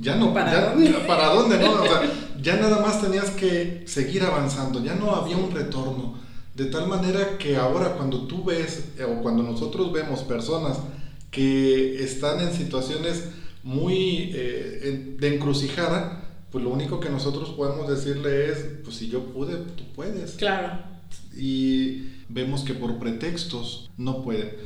ya 0.00 0.16
no, 0.16 0.34
¿para, 0.34 0.70
dónde? 0.72 0.90
¿para 1.06 1.28
dónde? 1.28 1.60
No? 1.60 1.74
O 1.74 1.84
sea, 1.84 2.02
ya 2.42 2.56
nada 2.56 2.80
más 2.80 3.00
tenías 3.00 3.30
que 3.30 3.84
seguir 3.86 4.24
avanzando, 4.24 4.82
ya 4.82 4.96
no 4.96 5.14
había 5.14 5.36
un 5.36 5.52
retorno. 5.52 6.14
De 6.56 6.64
tal 6.64 6.88
manera 6.88 7.38
que 7.38 7.56
ahora 7.56 7.92
cuando 7.92 8.26
tú 8.26 8.42
ves 8.42 8.86
eh, 8.98 9.04
o 9.04 9.22
cuando 9.22 9.44
nosotros 9.44 9.92
vemos 9.92 10.22
personas 10.22 10.78
que 11.30 12.02
están 12.02 12.40
en 12.40 12.52
situaciones 12.52 13.22
muy 13.62 14.30
eh, 14.34 15.16
de 15.18 15.34
encrucijada, 15.34 16.24
pues 16.50 16.64
lo 16.64 16.70
único 16.70 17.00
que 17.00 17.08
nosotros 17.08 17.50
podemos 17.50 17.88
decirle 17.88 18.50
es, 18.50 18.58
pues 18.84 18.96
si 18.96 19.08
yo 19.08 19.26
pude, 19.26 19.56
tú 19.56 19.84
puedes. 19.94 20.32
Claro. 20.32 20.82
Y 21.36 22.08
vemos 22.28 22.62
que 22.62 22.74
por 22.74 22.98
pretextos 22.98 23.90
no 23.96 24.22
puede. 24.22 24.58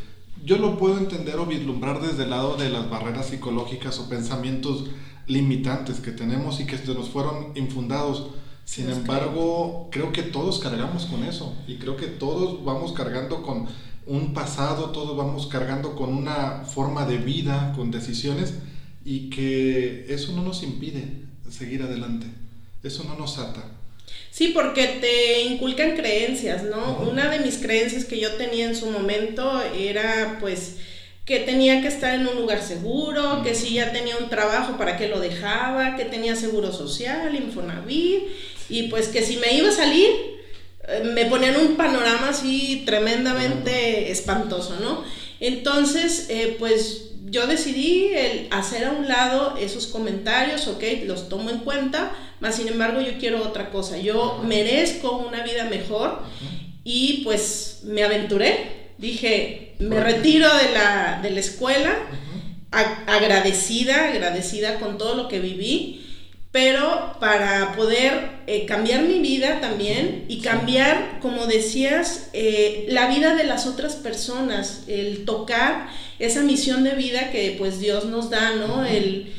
Yo 0.44 0.58
lo 0.58 0.78
puedo 0.78 0.98
entender 0.98 1.36
o 1.36 1.46
vislumbrar 1.46 2.00
desde 2.00 2.24
el 2.24 2.30
lado 2.30 2.56
de 2.56 2.70
las 2.70 2.90
barreras 2.90 3.26
psicológicas 3.26 3.98
o 3.98 4.08
pensamientos 4.08 4.84
limitantes 5.26 6.00
que 6.00 6.12
tenemos 6.12 6.60
y 6.60 6.66
que 6.66 6.78
nos 6.94 7.08
fueron 7.08 7.52
infundados 7.56 8.30
sin 8.66 8.90
embargo, 8.90 9.88
creo 9.92 10.10
que 10.10 10.24
todos 10.24 10.58
cargamos 10.58 11.06
con 11.06 11.22
eso 11.22 11.54
y 11.68 11.76
creo 11.76 11.96
que 11.96 12.08
todos 12.08 12.64
vamos 12.64 12.92
cargando 12.92 13.42
con 13.42 13.66
un 14.08 14.34
pasado, 14.34 14.90
todos 14.90 15.16
vamos 15.16 15.46
cargando 15.46 15.94
con 15.94 16.12
una 16.12 16.64
forma 16.64 17.06
de 17.06 17.18
vida, 17.18 17.72
con 17.76 17.92
decisiones 17.92 18.54
y 19.06 19.30
que 19.30 20.04
eso 20.08 20.32
no 20.32 20.42
nos 20.42 20.64
impide 20.64 21.04
seguir 21.48 21.80
adelante, 21.82 22.26
eso 22.82 23.04
no 23.04 23.16
nos 23.16 23.38
ata. 23.38 23.64
Sí, 24.32 24.48
porque 24.48 24.98
te 25.00 25.42
inculcan 25.42 25.96
creencias, 25.96 26.64
¿no? 26.64 26.98
Una 27.08 27.30
de 27.30 27.38
mis 27.38 27.58
creencias 27.58 28.04
que 28.04 28.18
yo 28.18 28.32
tenía 28.34 28.66
en 28.66 28.74
su 28.74 28.90
momento 28.90 29.62
era 29.62 30.38
pues 30.40 30.78
que 31.24 31.38
tenía 31.38 31.80
que 31.80 31.88
estar 31.88 32.16
en 32.16 32.26
un 32.26 32.34
lugar 32.34 32.60
seguro, 32.60 33.42
que 33.44 33.54
si 33.54 33.74
ya 33.74 33.92
tenía 33.92 34.16
un 34.16 34.28
trabajo, 34.28 34.76
¿para 34.76 34.96
qué 34.96 35.08
lo 35.08 35.20
dejaba? 35.20 35.94
Que 35.96 36.04
tenía 36.04 36.34
seguro 36.34 36.72
social, 36.72 37.32
Infonavit, 37.34 38.24
y 38.68 38.84
pues 38.88 39.06
que 39.06 39.22
si 39.22 39.36
me 39.36 39.54
iba 39.54 39.68
a 39.68 39.72
salir, 39.72 40.10
eh, 40.88 41.02
me 41.14 41.26
ponían 41.26 41.56
un 41.56 41.76
panorama 41.76 42.30
así 42.30 42.82
tremendamente 42.84 44.10
espantoso, 44.10 44.78
¿no? 44.80 45.04
Entonces, 45.38 46.26
eh, 46.28 46.56
pues 46.58 47.10
yo 47.36 47.46
decidí 47.46 48.14
el 48.14 48.48
hacer 48.50 48.86
a 48.86 48.92
un 48.92 49.08
lado 49.08 49.58
esos 49.60 49.88
comentarios, 49.88 50.66
ok, 50.68 50.82
los 51.04 51.28
tomo 51.28 51.50
en 51.50 51.58
cuenta, 51.58 52.12
más 52.40 52.56
sin 52.56 52.66
embargo 52.66 53.02
yo 53.02 53.18
quiero 53.18 53.42
otra 53.42 53.68
cosa, 53.68 53.98
yo 53.98 54.42
merezco 54.42 55.18
una 55.18 55.42
vida 55.42 55.64
mejor 55.64 56.22
y 56.82 57.20
pues 57.24 57.80
me 57.84 58.02
aventuré, 58.04 58.92
dije, 58.96 59.74
me 59.80 60.00
retiro 60.00 60.48
de 60.48 60.72
la, 60.72 61.20
de 61.22 61.30
la 61.30 61.40
escuela, 61.40 61.94
agradecida, 62.70 64.08
agradecida 64.08 64.78
con 64.80 64.96
todo 64.96 65.14
lo 65.14 65.28
que 65.28 65.38
viví, 65.38 66.06
pero 66.52 67.18
para 67.20 67.76
poder 67.76 68.30
eh, 68.46 68.64
cambiar 68.64 69.02
mi 69.02 69.18
vida 69.18 69.60
también 69.60 70.24
y 70.28 70.40
cambiar, 70.40 71.18
como 71.20 71.44
decías, 71.44 72.30
eh, 72.32 72.86
la 72.88 73.08
vida 73.08 73.34
de 73.34 73.44
las 73.44 73.66
otras 73.66 73.96
personas, 73.96 74.84
el 74.88 75.26
tocar 75.26 75.88
esa 76.18 76.42
misión 76.42 76.84
de 76.84 76.94
vida 76.94 77.30
que 77.30 77.56
pues 77.58 77.80
Dios 77.80 78.06
nos 78.06 78.30
da, 78.30 78.54
¿no? 78.56 78.84
El 78.84 79.32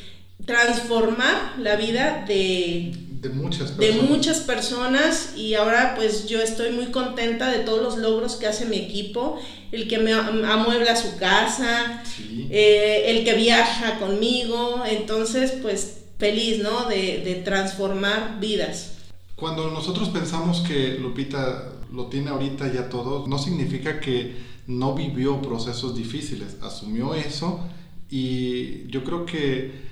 transformar 0.46 1.56
la 1.60 1.76
vida 1.76 2.26
de 2.28 2.94
de 3.22 3.30
muchas 3.30 3.72
personas. 3.72 3.80
De 3.80 4.02
muchas 4.10 4.40
personas 4.42 5.34
y 5.36 5.56
ahora 5.56 5.94
pues 5.96 6.28
yo 6.28 6.40
estoy 6.40 6.72
muy 6.72 6.88
contenta 6.88 7.50
de 7.52 7.60
todos 7.60 7.82
los 7.82 7.98
logros 7.98 8.36
que 8.36 8.48
hace 8.48 8.66
mi 8.66 8.78
equipo, 8.78 9.40
el 9.72 9.88
que 9.88 9.98
me 9.98 10.14
amuebla 10.14 10.96
su 10.96 11.18
casa, 11.18 12.04
eh, 12.50 13.06
el 13.08 13.24
que 13.24 13.34
viaja 13.34 14.00
conmigo, 14.00 14.84
entonces 14.88 15.54
pues 15.62 16.02
feliz, 16.20 16.60
¿no? 16.60 16.86
De, 16.86 17.22
de 17.24 17.36
transformar 17.44 18.40
vidas. 18.40 18.94
Cuando 19.36 19.70
nosotros 19.70 20.10
pensamos 20.10 20.62
que 20.62 20.98
Lupita 21.00 21.74
lo 21.92 22.08
tiene 22.08 22.30
ahorita 22.30 22.72
ya 22.72 22.90
todo, 22.90 23.28
no 23.28 23.38
significa 23.38 24.00
que 24.00 24.36
no 24.68 24.94
vivió 24.94 25.42
procesos 25.42 25.96
difíciles, 25.96 26.58
asumió 26.62 27.16
eso 27.16 27.62
y 28.10 28.88
yo 28.88 29.04
creo 29.04 29.26
que 29.26 29.88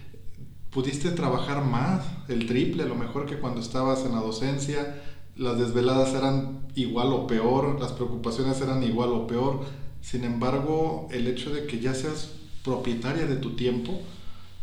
pudiste 0.70 1.12
trabajar 1.12 1.64
más, 1.64 2.06
el 2.28 2.46
triple, 2.48 2.84
a 2.84 2.88
lo 2.88 2.96
mejor 2.96 3.26
que 3.26 3.38
cuando 3.38 3.62
estabas 3.62 4.06
en 4.06 4.12
la 4.12 4.20
docencia, 4.20 5.02
las 5.38 5.58
desveladas 5.58 6.14
eran 6.14 6.68
igual 6.76 7.14
o 7.14 7.28
peor, 7.28 7.80
las 7.80 7.94
preocupaciones 7.94 8.60
eran 8.62 8.84
igual 8.84 9.10
o 9.12 9.28
peor. 9.28 9.62
Sin 10.02 10.24
embargo, 10.24 11.08
el 11.12 11.28
hecho 11.28 11.54
de 11.54 11.66
que 11.66 11.80
ya 11.80 11.94
seas 11.94 12.32
propietaria 12.64 13.26
de 13.26 13.38
tu 13.38 13.56
tiempo, 13.56 14.00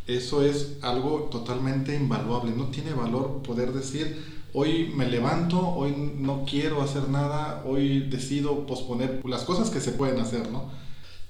eso 0.06 0.42
es 0.42 0.78
algo 0.82 1.28
totalmente 1.30 1.96
invaluable. 1.96 2.52
No 2.52 2.66
tiene 2.66 2.92
valor 2.92 3.42
poder 3.42 3.72
decir, 3.72 4.31
hoy 4.54 4.92
me 4.94 5.06
levanto, 5.06 5.68
hoy 5.74 5.94
no 6.18 6.44
quiero 6.48 6.82
hacer 6.82 7.08
nada, 7.08 7.62
hoy 7.66 8.00
decido 8.00 8.66
posponer 8.66 9.20
las 9.24 9.42
cosas 9.42 9.70
que 9.70 9.80
se 9.80 9.92
pueden 9.92 10.20
hacer, 10.20 10.50
¿no? 10.50 10.70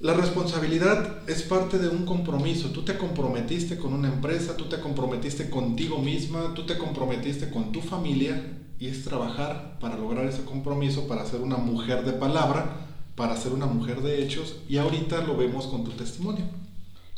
La 0.00 0.14
responsabilidad 0.14 1.28
es 1.28 1.42
parte 1.42 1.78
de 1.78 1.88
un 1.88 2.04
compromiso. 2.04 2.70
Tú 2.70 2.82
te 2.82 2.98
comprometiste 2.98 3.76
con 3.76 3.94
una 3.94 4.08
empresa, 4.08 4.56
tú 4.56 4.64
te 4.64 4.80
comprometiste 4.80 5.48
contigo 5.48 5.98
misma, 5.98 6.54
tú 6.54 6.66
te 6.66 6.76
comprometiste 6.76 7.50
con 7.50 7.70
tu 7.70 7.80
familia 7.80 8.58
y 8.80 8.88
es 8.88 9.04
trabajar 9.04 9.78
para 9.78 9.96
lograr 9.96 10.26
ese 10.26 10.44
compromiso, 10.44 11.06
para 11.06 11.24
ser 11.24 11.40
una 11.40 11.56
mujer 11.56 12.04
de 12.04 12.14
palabra, 12.14 12.78
para 13.14 13.36
ser 13.36 13.52
una 13.52 13.66
mujer 13.66 14.00
de 14.00 14.24
hechos 14.24 14.56
y 14.68 14.78
ahorita 14.78 15.20
lo 15.20 15.36
vemos 15.36 15.68
con 15.68 15.84
tu 15.84 15.92
testimonio. 15.92 16.46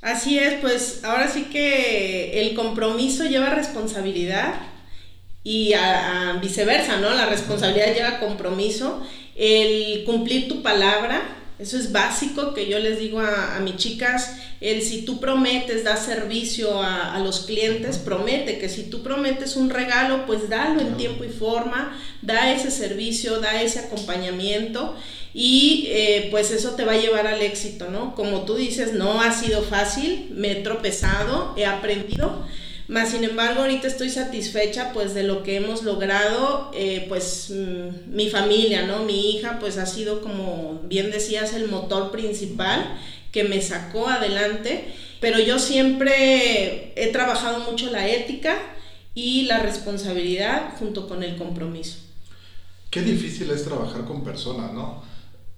Así 0.02 0.38
es, 0.38 0.60
pues 0.60 1.02
ahora 1.04 1.28
sí 1.28 1.44
que 1.44 2.42
el 2.42 2.54
compromiso 2.54 3.24
lleva 3.24 3.48
responsabilidad 3.48 4.73
y 5.44 5.74
a, 5.74 6.38
viceversa, 6.42 6.96
¿no? 6.96 7.10
La 7.10 7.26
responsabilidad 7.26 7.94
lleva 7.94 8.18
compromiso, 8.18 9.06
el 9.36 10.02
cumplir 10.04 10.48
tu 10.48 10.62
palabra 10.62 11.22
eso 11.56 11.78
es 11.78 11.92
básico 11.92 12.52
que 12.52 12.68
yo 12.68 12.80
les 12.80 12.98
digo 12.98 13.20
a, 13.20 13.60
mis 13.60 13.76
chicas, 13.76 14.38
el 14.60 14.82
si 14.82 15.02
tú 15.02 15.20
prometes, 15.20 15.84
das 15.84 16.04
servicio 16.04 16.82
a, 16.82 17.16
los 17.20 17.40
clientes, 17.40 17.98
promete 17.98 18.58
que 18.58 18.68
si 18.68 18.84
tú 18.84 19.04
prometes 19.04 19.54
un 19.54 19.70
regalo, 19.70 20.26
pues 20.26 20.48
dalo 20.48 20.80
en 20.80 20.96
tiempo 20.96 21.22
y 21.22 21.28
forma, 21.28 21.96
da 22.22 22.52
ese 22.52 22.72
servicio, 22.72 23.40
da 23.40 23.62
ese 23.62 23.78
acompañamiento 23.78 24.96
y 25.32 25.86
eh, 25.90 26.28
pues 26.32 26.50
eso 26.50 26.72
te 26.72 26.84
va 26.84 26.92
a 26.92 27.00
llevar 27.00 27.28
al 27.28 27.40
éxito, 27.40 27.88
¿no? 27.88 28.16
Como 28.16 28.44
tú 28.44 28.56
dices, 28.56 28.92
no 28.92 29.20
ha 29.20 29.32
sido 29.32 29.62
fácil, 29.62 30.30
me 30.32 30.52
he 30.52 30.56
tropezado, 30.56 31.54
he 31.56 31.66
aprendido 31.66 32.44
más 32.88 33.10
sin 33.10 33.24
embargo, 33.24 33.62
ahorita 33.62 33.86
estoy 33.86 34.10
satisfecha 34.10 34.92
pues 34.92 35.14
de 35.14 35.22
lo 35.22 35.42
que 35.42 35.56
hemos 35.56 35.84
logrado, 35.84 36.70
eh, 36.74 37.06
pues 37.08 37.50
mm, 37.50 38.14
mi 38.14 38.28
familia, 38.28 38.86
¿no? 38.86 39.04
Mi 39.04 39.30
hija 39.30 39.58
pues 39.58 39.78
ha 39.78 39.86
sido 39.86 40.20
como 40.20 40.82
bien 40.84 41.10
decías 41.10 41.54
el 41.54 41.68
motor 41.68 42.10
principal 42.10 42.98
que 43.32 43.44
me 43.44 43.62
sacó 43.62 44.08
adelante, 44.08 44.92
pero 45.20 45.40
yo 45.40 45.58
siempre 45.58 46.92
he 46.96 47.08
trabajado 47.08 47.60
mucho 47.70 47.90
la 47.90 48.08
ética 48.08 48.56
y 49.14 49.42
la 49.42 49.60
responsabilidad 49.60 50.74
junto 50.78 51.08
con 51.08 51.22
el 51.22 51.36
compromiso. 51.36 51.98
Qué 52.90 53.00
difícil 53.00 53.50
es 53.50 53.64
trabajar 53.64 54.04
con 54.04 54.22
personas, 54.22 54.72
¿no? 54.72 55.02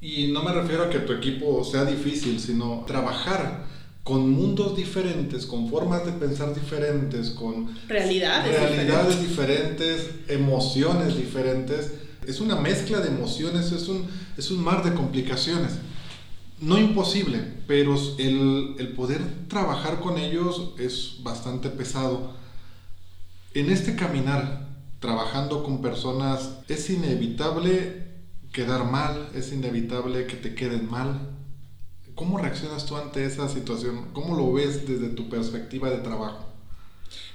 Y 0.01 0.29
no 0.29 0.43
me 0.43 0.53
refiero 0.53 0.85
a 0.85 0.91
que 0.91 1.01
tu 1.01 1.13
equipo 1.13 1.65
sea 1.65 1.85
difícil, 1.85 2.39
sino 2.39 2.85
trabajar 2.87 3.65
con 4.07 4.31
mundos 4.31 4.77
diferentes, 4.77 5.47
con 5.47 5.69
formas 5.69 6.07
de 6.07 6.13
pensar 6.13 6.55
diferentes, 6.55 7.31
con 7.31 7.77
realidades, 7.89 8.57
realidades 8.57 9.21
diferentes. 9.21 10.11
emociones 10.29 11.17
diferentes. 11.17 11.91
Es 12.25 12.39
una 12.39 12.55
mezcla 12.55 13.01
de 13.01 13.09
emociones, 13.09 13.73
es 13.73 13.89
un, 13.89 14.07
es 14.37 14.53
un 14.53 14.63
mar 14.63 14.85
de 14.85 14.95
complicaciones. 14.95 15.73
No 16.61 16.79
imposible, 16.79 17.41
pero 17.67 17.97
el, 18.19 18.77
el 18.79 18.93
poder 18.93 19.23
trabajar 19.49 19.99
con 19.99 20.19
ellos 20.19 20.75
es 20.79 21.17
bastante 21.25 21.69
pesado. 21.69 22.33
En 23.55 23.71
este 23.71 23.97
caminar, 23.97 24.69
trabajando 25.01 25.65
con 25.65 25.83
personas, 25.83 26.59
es 26.69 26.91
inevitable 26.91 28.07
quedar 28.53 28.85
mal, 28.85 29.31
es 29.35 29.53
inevitable 29.53 30.27
que 30.27 30.37
te 30.37 30.55
queden 30.55 30.89
mal, 30.89 31.36
¿Cómo 32.17 32.39
reaccionas 32.39 32.87
tú 32.87 32.97
ante 32.97 33.25
esa 33.27 33.47
situación? 33.47 34.09
¿Cómo 34.15 34.37
lo 34.37 34.51
ves 34.51 34.89
desde 34.89 35.09
tu 35.09 35.29
perspectiva 35.29 35.91
de 35.91 35.99
trabajo? 35.99 36.47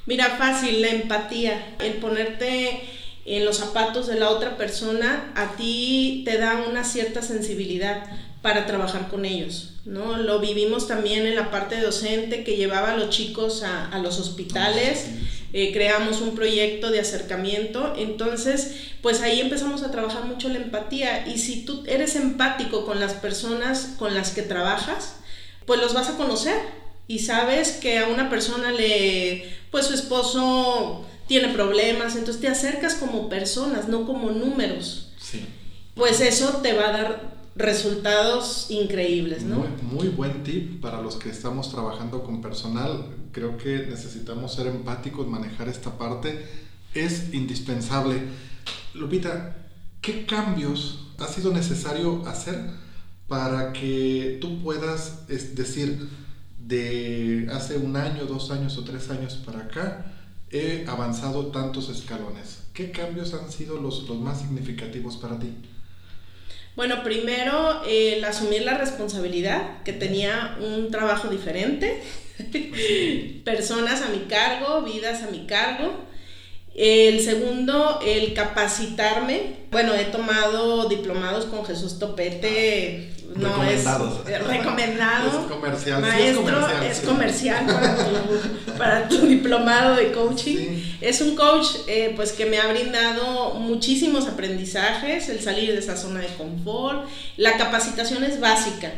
Mira, 0.08 0.38
fácil, 0.38 0.82
la 0.82 0.90
empatía, 0.90 1.76
el 1.80 1.94
ponerte 1.94 2.82
en 3.26 3.46
los 3.46 3.58
zapatos 3.58 4.08
de 4.08 4.20
la 4.20 4.32
otra 4.32 4.58
persona, 4.58 5.32
a 5.36 5.56
ti 5.56 6.24
te 6.26 6.40
da 6.40 6.66
una 6.68 6.84
cierta 6.84 7.22
sensibilidad 7.22 8.04
para 8.42 8.66
trabajar 8.66 9.08
con 9.10 9.24
ellos, 9.24 9.74
¿no? 9.86 10.18
Lo 10.18 10.40
vivimos 10.40 10.88
también 10.88 11.28
en 11.28 11.36
la 11.36 11.52
parte 11.52 11.80
docente 11.80 12.44
que 12.44 12.58
llevaba 12.58 12.94
a 12.94 12.98
los 12.98 13.12
chicos 13.12 13.62
a, 13.62 13.88
a 13.90 14.00
los 14.00 14.20
hospitales, 14.20 15.06
eh, 15.53 15.72
creamos 15.74 16.22
un 16.22 16.36
proyecto 16.36 16.91
de 16.91 17.00
acercamiento, 17.00 17.93
entonces 17.98 18.75
pues 19.01 19.22
ahí 19.22 19.41
empezamos 19.41 19.84
a 19.84 19.91
trabajar 19.91 20.25
mucho 20.25 20.50
la 20.50 20.58
empatía 20.58 21.27
y 21.27 21.38
si 21.39 21.65
tú 21.65 21.84
eres 21.88 22.15
empático 22.15 22.86
con 22.86 23.00
las 23.00 23.13
personas 23.13 23.96
con 23.98 24.13
las 24.13 24.31
que 24.31 24.43
trabajas, 24.43 25.15
pues 25.65 25.79
los 25.79 25.93
vas 25.93 26.10
a 26.10 26.17
conocer 26.17 26.55
y 27.08 27.20
sabes 27.20 27.72
que 27.74 28.00
a 28.00 28.08
una 28.08 28.29
persona 28.29 28.72
le, 28.72 29.51
pues 29.72 29.88
su 29.88 29.93
esposo 29.93 31.05
tiene 31.27 31.50
problemas, 31.50 32.15
entonces 32.15 32.41
te 32.41 32.48
acercas 32.48 32.96
como 32.96 33.29
personas, 33.29 33.88
no 33.88 34.05
como 34.05 34.31
números. 34.31 35.12
Sí. 35.20 35.46
Pues 35.96 36.22
eso 36.22 36.60
te 36.62 36.74
va 36.74 36.89
a 36.89 36.91
dar 36.91 37.31
resultados 37.55 38.67
increíbles, 38.70 39.43
¿no? 39.43 39.58
Muy, 39.58 39.67
muy, 39.81 40.08
buen 40.10 40.43
tip 40.43 40.81
para 40.81 41.01
los 41.01 41.15
que 41.15 41.29
estamos 41.29 41.72
trabajando 41.72 42.24
con 42.24 42.41
personal. 42.41 43.05
Creo 43.32 43.58
que 43.58 43.86
necesitamos 43.88 44.54
ser 44.56 44.68
empáticos, 44.68 45.28
manejar 45.28 45.70
esta 45.70 45.98
parte. 45.98 46.46
Es 46.94 47.34
indispensable. 47.34 48.22
Lupita, 48.94 49.56
¿qué 50.02 50.26
cambios 50.26 51.08
ha 51.18 51.28
sido 51.28 51.54
necesario 51.54 52.26
hacer 52.28 52.60
para 53.28 53.72
que 53.72 54.38
tú 54.42 54.62
puedas 54.62 55.20
es 55.30 55.56
decir, 55.56 56.10
de 56.60 57.48
hace 57.54 57.78
un 57.78 57.96
año, 57.96 58.26
dos 58.26 58.52
años 58.52 58.78
o 58.78 58.84
tres 58.84 59.10
años 59.10 59.36
para 59.46 59.60
acá, 59.60 60.14
he 60.50 60.86
avanzado 60.88 61.48
tantos 61.48 61.90
escalones? 61.90 62.64
¿Qué 62.74 62.92
cambios 62.92 63.34
han 63.34 63.52
sido 63.52 63.80
los, 63.80 64.08
los 64.10 64.20
más 64.20 64.40
significativos 64.42 65.18
para 65.18 65.40
ti? 65.40 65.54
Bueno, 66.76 67.04
primero 67.04 67.84
el 67.86 68.24
asumir 68.24 68.62
la 68.64 68.78
responsabilidad, 68.78 69.84
que 69.84 69.92
tenía 69.92 70.58
un 70.62 70.90
trabajo 70.90 71.28
diferente, 71.28 72.02
personas 73.46 74.02
a 74.02 74.10
mi 74.10 74.26
cargo, 74.28 74.82
vidas 74.82 75.24
a 75.24 75.32
mi 75.32 75.46
cargo. 75.46 75.94
El 76.74 77.20
segundo, 77.20 78.00
el 78.06 78.34
capacitarme. 78.34 79.58
Bueno, 79.72 79.94
he 79.94 80.06
tomado 80.06 80.88
diplomados 80.88 81.46
con 81.46 81.66
Jesús 81.66 82.00
Topete 82.00 83.12
no 83.36 83.64
es 83.64 83.86
recomendado. 84.48 85.42
Es 85.42 85.48
comercial. 85.48 86.02
Maestro, 86.02 86.68
es 86.84 87.00
comercial, 87.02 87.66
para, 88.78 89.08
tu, 89.08 89.26
diplomado 89.26 89.96
de 89.96 90.12
coaching. 90.12 90.82
Es 91.00 91.22
un 91.22 91.36
coach 91.36 91.68
eh, 91.88 92.14
pues 92.16 92.32
que 92.34 92.46
me 92.46 92.60
ha 92.60 92.68
brindado 92.72 93.56
muchísimos 93.56 94.28
aprendizajes, 94.28 95.30
el 95.30 95.42
salir 95.42 95.72
de 95.72 95.80
esa 95.80 95.96
zona 95.96 96.20
de 96.22 96.28
confort. 96.28 97.08
La 97.38 97.58
capacitación 97.58 98.24
es 98.24 98.40
básica, 98.40 98.92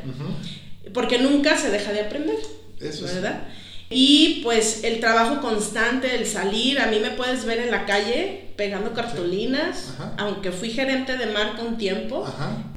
porque 0.93 1.19
nunca 1.19 1.57
se 1.57 1.69
deja 1.69 1.91
de 1.91 2.01
aprender. 2.01 2.37
Eso 2.83 3.05
¿verdad? 3.05 3.47
Y 3.89 4.41
pues 4.43 4.83
el 4.83 4.99
trabajo 4.99 5.39
constante, 5.41 6.15
el 6.15 6.25
salir, 6.25 6.79
a 6.79 6.87
mí 6.87 6.99
me 6.99 7.11
puedes 7.11 7.45
ver 7.45 7.59
en 7.59 7.69
la 7.69 7.85
calle 7.85 8.51
pegando 8.55 8.93
cartulinas, 8.93 9.93
aunque 10.17 10.51
fui 10.51 10.69
gerente 10.69 11.17
de 11.17 11.27
marca 11.27 11.61
un 11.61 11.77
tiempo, 11.77 12.25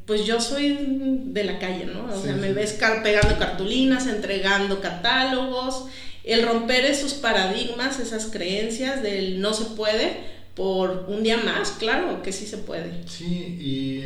pues 0.04 0.26
yo 0.26 0.40
soy 0.40 0.76
de 0.78 1.44
la 1.44 1.58
calle, 1.58 1.86
¿no? 1.86 2.12
O 2.12 2.22
sea, 2.22 2.34
me 2.34 2.52
ves 2.52 2.78
pegando 3.02 3.38
cartulinas, 3.38 4.06
entregando 4.06 4.80
catálogos, 4.80 5.86
el 6.24 6.44
romper 6.44 6.84
esos 6.84 7.14
paradigmas, 7.14 8.00
esas 8.00 8.26
creencias 8.26 9.02
del 9.02 9.40
no 9.40 9.54
se 9.54 9.64
puede 9.76 10.36
por 10.54 11.06
un 11.08 11.22
día 11.22 11.38
más, 11.38 11.70
claro 11.72 12.22
que 12.22 12.32
sí 12.32 12.46
se 12.46 12.58
puede. 12.58 13.06
Sí, 13.06 13.26
y 13.26 14.04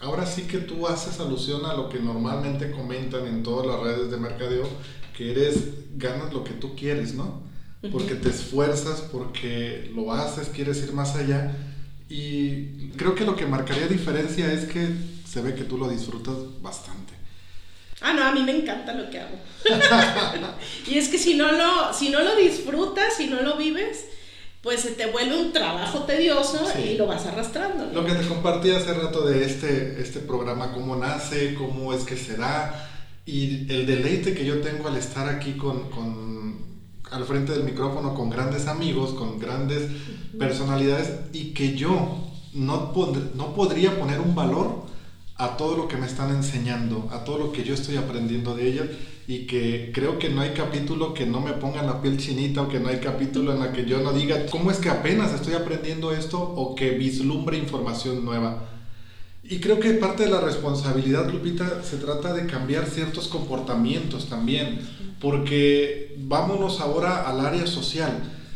ahora 0.00 0.26
sí 0.26 0.42
que 0.42 0.58
tú 0.58 0.86
haces 0.88 1.20
alusión 1.20 1.64
a 1.66 1.74
lo 1.74 1.88
que 1.88 2.00
normalmente 2.00 2.70
comentan 2.70 3.26
en 3.26 3.42
todas 3.42 3.66
las 3.66 3.80
redes 3.80 4.10
de 4.10 4.16
mercadeo, 4.16 4.68
que 5.20 5.32
eres, 5.32 5.64
ganas 5.96 6.32
lo 6.32 6.42
que 6.44 6.54
tú 6.54 6.74
quieres, 6.74 7.12
¿no? 7.12 7.42
Porque 7.92 8.14
te 8.14 8.30
esfuerzas, 8.30 9.02
porque 9.02 9.90
lo 9.94 10.14
haces, 10.14 10.48
quieres 10.48 10.82
ir 10.82 10.94
más 10.94 11.14
allá. 11.14 11.54
Y 12.08 12.88
creo 12.96 13.14
que 13.14 13.26
lo 13.26 13.36
que 13.36 13.44
marcaría 13.44 13.86
diferencia 13.86 14.50
es 14.50 14.64
que 14.64 14.88
se 15.28 15.42
ve 15.42 15.54
que 15.54 15.64
tú 15.64 15.76
lo 15.76 15.90
disfrutas 15.90 16.34
bastante. 16.62 17.12
Ah, 18.00 18.14
no, 18.14 18.24
a 18.24 18.32
mí 18.32 18.42
me 18.44 18.62
encanta 18.62 18.94
lo 18.94 19.10
que 19.10 19.20
hago. 19.20 19.36
y 20.86 20.96
es 20.96 21.08
que 21.08 21.18
si 21.18 21.34
no 21.34 21.52
lo, 21.52 21.92
si 21.92 22.08
no 22.08 22.20
lo 22.20 22.34
disfrutas, 22.36 23.14
si 23.18 23.26
no 23.26 23.42
lo 23.42 23.58
vives, 23.58 24.06
pues 24.62 24.80
se 24.80 24.92
te 24.92 25.04
vuelve 25.04 25.36
un 25.36 25.52
trabajo 25.52 26.04
tedioso 26.04 26.66
y 26.82 26.96
lo 26.96 27.06
vas 27.06 27.26
arrastrando. 27.26 27.90
Lo 27.92 28.06
que 28.06 28.14
te 28.14 28.26
compartí 28.26 28.70
hace 28.70 28.94
rato 28.94 29.20
de 29.26 29.44
este, 29.44 30.00
este 30.00 30.20
programa, 30.20 30.72
cómo 30.72 30.96
nace, 30.96 31.52
cómo 31.56 31.92
es 31.92 32.04
que 32.04 32.16
se 32.16 32.38
da, 32.38 32.89
y 33.30 33.66
el 33.68 33.86
deleite 33.86 34.34
que 34.34 34.44
yo 34.44 34.60
tengo 34.60 34.88
al 34.88 34.96
estar 34.96 35.28
aquí 35.28 35.52
con, 35.52 35.88
con 35.90 36.70
al 37.10 37.24
frente 37.24 37.52
del 37.52 37.64
micrófono 37.64 38.14
con 38.14 38.30
grandes 38.30 38.66
amigos, 38.66 39.12
con 39.12 39.38
grandes 39.38 39.88
personalidades, 40.38 41.12
y 41.32 41.52
que 41.52 41.76
yo 41.76 42.28
no, 42.54 42.92
no 43.34 43.54
podría 43.54 43.98
poner 43.98 44.20
un 44.20 44.34
valor 44.34 44.84
a 45.36 45.56
todo 45.56 45.76
lo 45.76 45.88
que 45.88 45.96
me 45.96 46.06
están 46.06 46.30
enseñando, 46.30 47.08
a 47.12 47.24
todo 47.24 47.38
lo 47.38 47.52
que 47.52 47.64
yo 47.64 47.74
estoy 47.74 47.96
aprendiendo 47.96 48.54
de 48.54 48.68
ellas 48.68 48.86
y 49.26 49.46
que 49.46 49.90
creo 49.94 50.18
que 50.18 50.28
no 50.28 50.40
hay 50.40 50.50
capítulo 50.50 51.14
que 51.14 51.24
no 51.24 51.40
me 51.40 51.52
ponga 51.52 51.82
la 51.82 52.02
piel 52.02 52.18
chinita 52.18 52.62
o 52.62 52.68
que 52.68 52.80
no 52.80 52.88
hay 52.88 52.98
capítulo 52.98 53.52
en 53.52 53.60
la 53.60 53.72
que 53.72 53.86
yo 53.86 54.00
no 54.00 54.12
diga 54.12 54.46
cómo 54.46 54.70
es 54.70 54.78
que 54.78 54.90
apenas 54.90 55.32
estoy 55.32 55.54
aprendiendo 55.54 56.12
esto 56.12 56.40
o 56.40 56.74
que 56.74 56.90
vislumbre 56.90 57.56
información 57.56 58.24
nueva. 58.24 58.68
Y 59.50 59.58
creo 59.58 59.80
que 59.80 59.94
parte 59.94 60.22
de 60.22 60.30
la 60.30 60.40
responsabilidad, 60.40 61.28
Lupita, 61.28 61.82
se 61.82 61.96
trata 61.96 62.32
de 62.32 62.46
cambiar 62.46 62.86
ciertos 62.86 63.26
comportamientos 63.26 64.28
también, 64.28 64.78
porque 65.20 66.14
vámonos 66.18 66.80
ahora 66.80 67.28
al 67.28 67.44
área 67.44 67.66
social. 67.66 68.12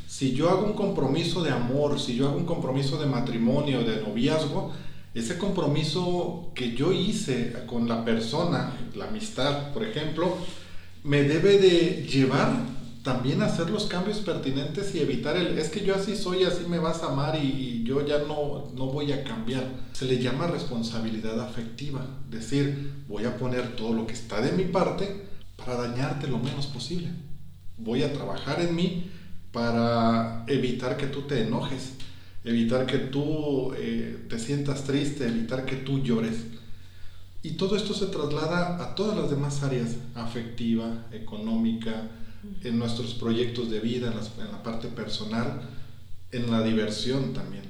Si 0.06 0.34
yo 0.34 0.50
hago 0.50 0.64
un 0.64 0.74
compromiso 0.74 1.42
de 1.42 1.50
amor, 1.50 1.98
si 1.98 2.14
yo 2.14 2.28
hago 2.28 2.36
un 2.36 2.46
compromiso 2.46 2.96
de 2.96 3.06
matrimonio, 3.06 3.82
de 3.82 4.02
noviazgo, 4.02 4.72
ese 5.14 5.36
compromiso 5.36 6.52
que 6.54 6.76
yo 6.76 6.92
hice 6.92 7.54
con 7.66 7.88
la 7.88 8.04
persona, 8.04 8.74
la 8.94 9.06
amistad, 9.06 9.72
por 9.72 9.82
ejemplo, 9.82 10.36
me 11.02 11.24
debe 11.24 11.58
de 11.58 12.06
llevar 12.08 12.52
también 13.04 13.42
hacer 13.42 13.70
los 13.70 13.84
cambios 13.84 14.18
pertinentes 14.18 14.92
y 14.96 14.98
evitar 14.98 15.36
el, 15.36 15.56
es 15.58 15.68
que 15.68 15.84
yo 15.84 15.94
así 15.94 16.16
soy, 16.16 16.42
así 16.42 16.64
me 16.68 16.80
vas 16.80 17.04
a 17.04 17.12
amar 17.12 17.38
y, 17.40 17.84
yo 17.84 18.04
ya 18.04 18.18
no, 18.18 18.72
no 18.74 18.86
voy 18.86 19.12
a 19.12 19.22
cambiar. 19.22 19.64
Se 19.92 20.06
le 20.06 20.18
llama 20.18 20.48
responsabilidad 20.48 21.38
afectiva, 21.38 22.04
decir, 22.28 23.04
voy 23.06 23.26
a 23.26 23.36
poner 23.36 23.76
todo 23.76 23.92
lo 23.92 24.06
que 24.06 24.14
está 24.14 24.40
de 24.40 24.50
mi 24.52 24.64
parte 24.64 25.26
para 25.56 25.76
dañarte 25.76 26.26
lo 26.26 26.38
menos 26.38 26.66
posible. 26.66 27.10
Voy 27.78 28.02
a 28.02 28.12
trabajar 28.12 28.60
en 28.60 28.74
mí 28.74 29.10
para 29.52 30.44
evitar 30.48 30.96
que 30.96 31.06
tú 31.06 31.22
te 31.22 31.42
enojes 31.42 31.92
evitar 32.44 32.86
que 32.86 32.98
tú 32.98 33.72
eh, 33.76 34.26
te 34.28 34.38
sientas 34.38 34.84
triste, 34.84 35.26
evitar 35.26 35.64
que 35.64 35.76
tú 35.76 36.00
llores. 36.00 36.44
Y 37.42 37.52
todo 37.52 37.76
esto 37.76 37.92
se 37.92 38.06
traslada 38.06 38.82
a 38.82 38.94
todas 38.94 39.16
las 39.16 39.30
demás 39.30 39.62
áreas, 39.62 39.96
afectiva, 40.14 41.06
económica, 41.12 42.08
en 42.62 42.78
nuestros 42.78 43.14
proyectos 43.14 43.70
de 43.70 43.80
vida, 43.80 44.12
en, 44.38 44.52
la 44.52 44.62
parte 44.62 44.88
personal, 44.88 45.62
en 46.32 46.50
la 46.50 46.62
diversión 46.62 47.32
también. 47.32 47.64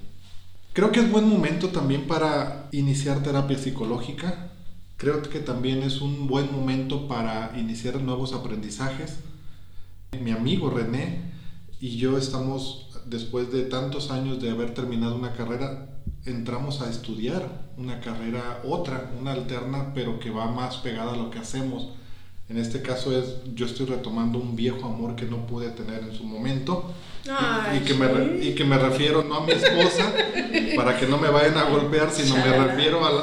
Creo 0.72 0.90
que 0.90 1.00
es 1.00 1.10
buen 1.10 1.28
momento 1.28 1.68
también 1.68 2.06
para 2.06 2.68
iniciar 2.72 3.22
terapia 3.22 3.58
psicológica. 3.58 4.52
Creo 4.96 5.22
que 5.22 5.40
también 5.40 5.82
es 5.82 6.00
un 6.00 6.26
buen 6.26 6.52
momento 6.52 7.06
para 7.08 7.52
iniciar 7.56 8.00
nuevos 8.00 8.32
aprendizajes. 8.32 9.18
Mi 10.20 10.30
amigo 10.30 10.70
René 10.70 11.32
y 11.80 11.96
yo 11.96 12.16
estamos 12.16 12.88
después 13.06 13.52
de 13.52 13.64
tantos 13.64 14.10
años 14.10 14.40
de 14.40 14.50
haber 14.50 14.74
terminado 14.74 15.16
una 15.16 15.32
carrera, 15.32 16.00
entramos 16.24 16.80
a 16.80 16.88
estudiar 16.88 17.72
una 17.76 18.00
carrera, 18.00 18.62
otra, 18.64 19.12
una 19.20 19.32
alterna, 19.32 19.92
pero 19.94 20.18
que 20.18 20.30
va 20.30 20.50
más 20.50 20.78
pegada 20.78 21.12
a 21.12 21.16
lo 21.16 21.30
que 21.30 21.38
hacemos, 21.38 21.90
En 22.48 22.58
este 22.58 22.82
caso 22.82 23.18
es, 23.18 23.36
yo 23.54 23.64
estoy 23.64 23.86
retomando 23.86 24.38
un 24.38 24.54
viejo 24.54 24.86
amor 24.86 25.16
que 25.16 25.24
no 25.24 25.46
pude 25.46 25.70
tener 25.70 26.02
en 26.02 26.14
su 26.14 26.24
momento. 26.24 26.92
y, 27.74 27.80
que 27.80 27.94
me, 27.94 28.44
y 28.44 28.54
que 28.54 28.64
me 28.64 28.76
refiero 28.76 29.24
no 29.24 29.36
a 29.36 29.46
mi 29.46 29.52
esposa, 29.52 30.12
para 30.76 30.98
que 30.98 31.06
no 31.06 31.16
me 31.18 31.28
vayan 31.28 31.56
a 31.56 31.70
golpear, 31.70 32.10
sino 32.10 32.36
me 32.36 32.52
refiero 32.52 33.04
a 33.06 33.12
la, 33.12 33.22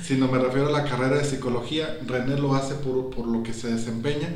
sino 0.00 0.28
me 0.28 0.38
refiero 0.38 0.68
a 0.68 0.70
la 0.70 0.84
carrera 0.84 1.16
de 1.16 1.24
psicología. 1.24 1.98
René 2.06 2.36
lo 2.36 2.54
hace 2.54 2.74
por, 2.76 3.10
por 3.10 3.26
lo 3.26 3.42
que 3.42 3.52
se 3.52 3.72
desempeña. 3.72 4.28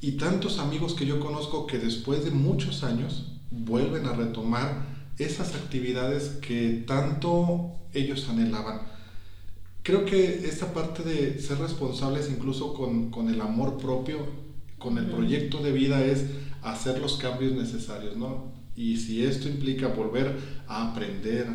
Y 0.00 0.12
tantos 0.12 0.58
amigos 0.58 0.94
que 0.94 1.06
yo 1.06 1.20
conozco 1.20 1.68
que 1.68 1.78
después 1.78 2.24
de 2.24 2.32
muchos 2.32 2.82
años 2.82 3.32
vuelven 3.52 4.06
a 4.06 4.12
retomar 4.12 4.86
esas 5.18 5.54
actividades 5.54 6.30
que 6.40 6.82
tanto 6.84 7.70
ellos 7.94 8.28
anhelaban. 8.28 8.80
Creo 9.82 10.04
que 10.04 10.46
esta 10.46 10.72
parte 10.72 11.02
de 11.02 11.40
ser 11.40 11.58
responsables 11.58 12.30
incluso 12.30 12.72
con, 12.72 13.10
con 13.10 13.28
el 13.28 13.40
amor 13.40 13.78
propio, 13.78 14.18
con 14.78 14.96
el 14.98 15.06
proyecto 15.06 15.58
de 15.58 15.72
vida 15.72 16.04
es 16.04 16.24
hacer 16.62 17.00
los 17.00 17.16
cambios 17.16 17.52
necesarios, 17.52 18.16
¿no? 18.16 18.52
Y 18.76 18.96
si 18.96 19.24
esto 19.24 19.48
implica 19.48 19.88
volver 19.88 20.36
a 20.68 20.90
aprender, 20.90 21.46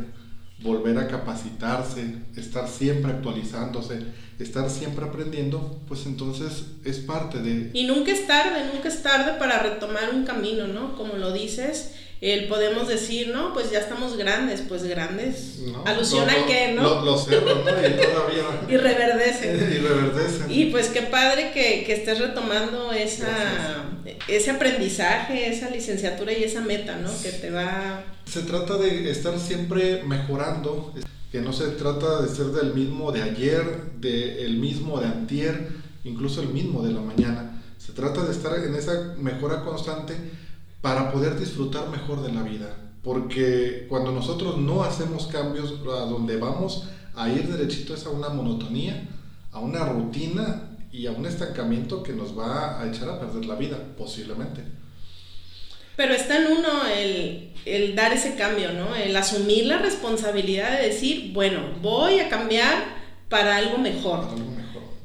volver 0.60 0.98
a 0.98 1.08
capacitarse, 1.08 2.16
estar 2.36 2.68
siempre 2.68 3.12
actualizándose, 3.12 4.00
estar 4.40 4.70
siempre 4.70 5.06
aprendiendo, 5.06 5.82
pues 5.88 6.06
entonces 6.06 6.66
es 6.84 7.00
parte 7.00 7.42
de... 7.42 7.72
Y 7.74 7.86
nunca 7.86 8.12
es 8.12 8.28
tarde, 8.28 8.72
nunca 8.74 8.90
es 8.90 9.02
tarde 9.02 9.40
para 9.40 9.60
retomar 9.60 10.14
un 10.14 10.26
camino, 10.26 10.68
¿no? 10.68 10.96
Como 10.96 11.14
lo 11.14 11.32
dices, 11.32 11.94
el 12.20 12.48
podemos 12.48 12.88
decir, 12.88 13.30
no, 13.30 13.54
pues 13.54 13.70
ya 13.70 13.80
estamos 13.80 14.18
grandes, 14.18 14.64
pues 14.68 14.84
grandes. 14.84 15.60
Alusiona 15.86 16.34
que, 16.48 16.74
¿no? 16.74 17.06
Los 17.06 17.26
cerros, 17.26 17.64
¿no? 17.64 17.72
Y 17.72 17.92
todavía. 17.92 18.44
y 18.70 18.78
reverdecen. 18.78 19.56
y 19.74 19.78
reverdecen. 19.78 20.52
Y 20.52 20.66
pues 20.72 20.88
qué 20.88 21.04
padre 21.04 21.52
que, 21.54 21.84
que 21.86 21.94
estés 21.94 22.20
retomando 22.20 22.92
esa, 22.92 23.86
ese 24.28 24.50
aprendizaje, 24.52 25.50
esa 25.50 25.70
licenciatura 25.70 26.34
y 26.34 26.44
esa 26.44 26.62
meta, 26.62 26.98
¿no? 26.98 27.10
Que 27.22 27.30
te 27.30 27.52
va. 27.52 28.04
Se 28.26 28.42
trata 28.42 28.78
de 28.78 29.12
estar 29.12 29.38
siempre 29.40 30.02
mejorando, 30.04 30.94
que 31.32 31.42
no 31.42 31.54
se 31.54 31.68
trata 31.68 32.22
de 32.24 32.30
ser 32.30 32.48
del 32.48 32.74
mismo 32.74 33.12
de 33.12 33.22
ayer, 33.22 33.92
de 34.00 34.44
el 34.44 34.58
mismo 34.58 35.00
de 35.00 35.06
antier, 35.06 35.68
incluso 36.04 36.42
el 36.42 36.48
mismo 36.48 36.82
de 36.82 36.94
la 36.94 37.02
mañana. 37.02 37.62
Se 37.78 37.94
trata 37.94 38.26
de 38.26 38.32
estar 38.32 38.58
en 38.58 38.74
esa 38.74 39.14
mejora 39.20 39.64
constante 39.64 40.16
para 40.82 41.12
poder 41.12 41.40
disfrutar 41.40 41.90
mejor 41.90 42.22
de 42.22 42.32
la 42.32 42.44
vida. 42.44 42.76
Porque 43.04 43.86
cuando 43.90 44.12
nosotros 44.12 44.58
no 44.58 44.84
hacemos 44.84 45.28
cambios 45.28 45.74
a 45.86 46.06
donde 46.06 46.38
vamos 46.38 46.88
a 47.16 47.30
ir 47.30 47.48
derechito 47.48 47.94
es 47.94 48.06
a 48.06 48.10
una 48.10 48.30
monotonía, 48.30 49.08
a 49.52 49.60
una 49.60 49.86
rutina 49.86 50.78
y 50.92 51.08
a 51.08 51.12
un 51.12 51.26
estancamiento 51.26 52.04
que 52.04 52.14
nos 52.14 52.38
va 52.38 52.82
a 52.82 52.88
echar 52.88 53.10
a 53.10 53.20
perder 53.20 53.46
la 53.46 53.56
vida, 53.56 53.78
posiblemente. 53.98 54.64
Pero 55.96 56.14
está 56.14 56.38
en 56.38 56.58
uno 56.58 56.86
el, 56.86 57.54
el 57.66 57.96
dar 57.96 58.14
ese 58.14 58.36
cambio, 58.36 58.74
¿no? 58.74 58.96
El 58.96 59.16
asumir 59.16 59.66
la 59.66 59.80
responsabilidad 59.80 60.78
de 60.78 60.88
decir, 60.88 61.32
bueno, 61.34 61.62
voy 61.82 62.20
a 62.20 62.30
cambiar 62.30 62.98
para 63.30 63.56
algo 63.56 63.80
mejor. 63.80 64.20
Para 64.22 64.32
algo 64.34 64.52
mejor 64.52 64.57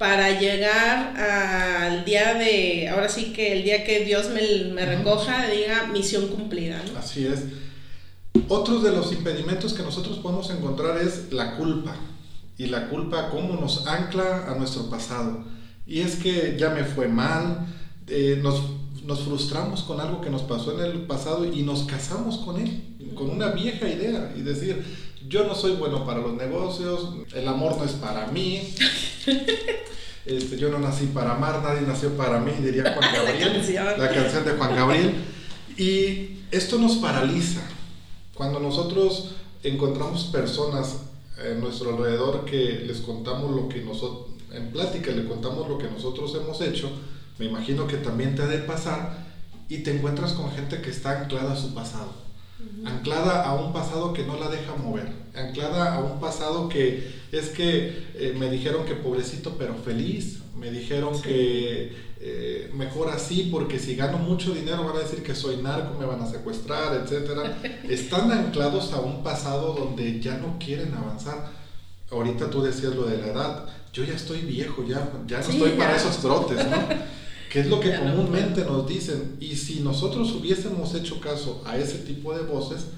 para 0.03 0.37
llegar 0.37 1.17
al 1.17 2.05
día 2.05 2.35
de, 2.35 2.89
ahora 2.89 3.09
sí 3.09 3.33
que 3.33 3.53
el 3.53 3.63
día 3.63 3.85
que 3.85 4.05
Dios 4.05 4.31
me, 4.31 4.73
me 4.73 4.85
recoja, 4.85 5.47
diga 5.47 5.87
misión 5.93 6.27
cumplida. 6.27 6.83
¿no? 6.93 6.99
Así 6.99 7.25
es. 7.25 7.45
Otro 8.49 8.81
de 8.81 8.91
los 8.91 9.13
impedimentos 9.13 9.75
que 9.75 9.85
nosotros 9.85 10.19
podemos 10.19 10.51
encontrar 10.51 10.99
es 10.99 11.33
la 11.33 11.57
culpa. 11.57 11.95
Y 12.59 12.67
la 12.67 12.89
culpa, 12.89 13.31
cómo 13.31 13.55
nos 13.55 13.87
ancla 13.87 14.51
a 14.51 14.57
nuestro 14.57 14.91
pasado. 14.91 15.45
Y 15.87 16.01
es 16.01 16.17
que 16.17 16.57
ya 16.59 16.71
me 16.71 16.83
fue 16.83 17.07
mal, 17.07 17.65
eh, 18.09 18.41
nos, 18.43 18.61
nos 19.05 19.21
frustramos 19.21 19.85
con 19.85 20.01
algo 20.01 20.21
que 20.21 20.31
nos 20.31 20.43
pasó 20.43 20.77
en 20.81 20.85
el 20.85 21.03
pasado 21.03 21.45
y 21.45 21.63
nos 21.63 21.85
casamos 21.85 22.39
con 22.39 22.61
él, 22.61 22.97
con 23.15 23.31
una 23.31 23.53
vieja 23.53 23.89
idea. 23.89 24.35
Y 24.37 24.41
decir, 24.41 24.85
yo 25.29 25.45
no 25.45 25.55
soy 25.55 25.77
bueno 25.77 26.05
para 26.05 26.19
los 26.19 26.35
negocios, 26.35 27.09
el 27.37 27.47
amor 27.47 27.77
no 27.79 27.85
es 27.85 27.93
para 27.93 28.27
mí. 28.33 28.75
Este, 30.25 30.57
yo 30.57 30.69
no 30.69 30.79
nací 30.79 31.07
para 31.07 31.33
amar, 31.33 31.63
nadie 31.65 31.81
nació 31.81 32.17
para 32.17 32.39
mí, 32.39 32.53
diría 32.61 32.95
Juan 32.95 33.13
Gabriel. 33.13 33.75
la, 33.99 34.09
canción. 34.09 34.45
de 34.45 34.53
Juan 34.53 34.77
Gabriel. 34.77 35.15
Y 35.77 36.39
esto 36.53 36.79
nos 36.79 36.99
paraliza. 36.99 37.61
Cuando 38.33 38.61
nosotros 38.61 39.35
encontramos 39.65 40.27
personas 40.27 41.01
en 41.45 41.61
nuestro 41.61 41.97
alrededor 41.97 42.45
que 42.45 42.85
les 42.87 42.99
contamos 42.99 43.51
lo 43.51 43.69
que 43.69 43.83
nosotros, 43.83 44.29
en 44.53 44.71
plática 44.71 45.11
le 45.11 45.25
contamos 45.25 45.69
lo 45.69 45.77
que 45.77 45.91
nosotros 45.91 46.33
hemos 46.37 46.61
hecho, 46.61 46.89
me 47.41 47.47
imagino 47.47 47.89
que 47.89 47.97
también 47.97 48.37
te 48.37 48.43
ha 48.43 48.47
de 48.47 48.59
pasar 48.59 49.27
y 49.69 49.79
te 49.79 49.97
encuentras 49.97 50.35
con 50.35 50.53
gente 50.53 50.81
que 50.81 50.91
está 50.91 51.23
anclada 51.23 51.55
a 51.55 51.57
su 51.57 51.75
pasado 51.75 52.23
anclada 52.85 53.45
a 53.45 53.55
un 53.55 53.73
pasado 53.73 54.13
que 54.13 54.25
no 54.25 54.39
la 54.39 54.49
deja 54.49 54.75
mover, 54.77 55.13
anclada 55.35 55.95
a 55.95 56.01
un 56.01 56.21
pasado 56.21 56.69
que 56.69 57.22
es 57.33 57.49
que 57.49 58.05
eh, 58.15 58.35
me 58.39 58.51
dijeron 58.51 58.85
que 58.85 58.95
pobrecito 58.95 59.57
pero 59.59 59.75
feliz, 59.75 60.41
me 60.55 60.71
dijeron 60.71 61.21
que 61.23 61.91
eh, 62.21 62.71
mejor 62.75 63.11
así 63.11 63.49
porque 63.51 63.79
si 63.79 63.97
gano 63.97 64.19
mucho 64.19 64.53
dinero 64.53 64.85
van 64.85 64.97
a 64.97 65.01
decir 65.01 65.23
que 65.23 65.35
soy 65.35 65.57
narco, 65.57 65.99
me 65.99 66.05
van 66.05 66.21
a 66.21 66.31
secuestrar, 66.31 66.95
etc. 66.95 67.31
Están 67.89 68.31
anclados 68.31 68.93
a 68.93 69.01
un 69.01 69.23
pasado 69.23 69.75
donde 69.75 70.21
ya 70.21 70.37
no 70.37 70.59
quieren 70.59 70.95
avanzar. 70.95 71.51
Ahorita 72.11 72.51
tú 72.51 72.63
decías 72.63 72.95
lo 72.95 73.07
de 73.07 73.17
la 73.17 73.29
edad, 73.29 73.67
yo 73.95 74.05
ya 74.05 74.15
estoy 74.15 74.43
viejo, 74.43 74.85
ya, 74.87 75.11
ya 75.27 75.41
no 75.41 75.49
estoy 75.49 75.71
para 75.71 75.97
esos 75.97 76.19
trotes, 76.19 76.59
¿no? 76.69 76.77
que 77.51 77.61
es 77.61 77.67
lo 77.67 77.81
que 77.81 77.97
comúnmente 77.97 78.63
nos 78.67 78.87
dicen. 78.87 79.37
Y 79.41 79.57
si 79.57 79.81
nosotros 79.81 80.33
hubiésemos 80.33 80.95
hecho 80.95 81.19
caso 81.19 81.63
a 81.65 81.79
ese 81.79 81.99
tipo 81.99 82.37
de 82.37 82.45
voces, 82.45 82.89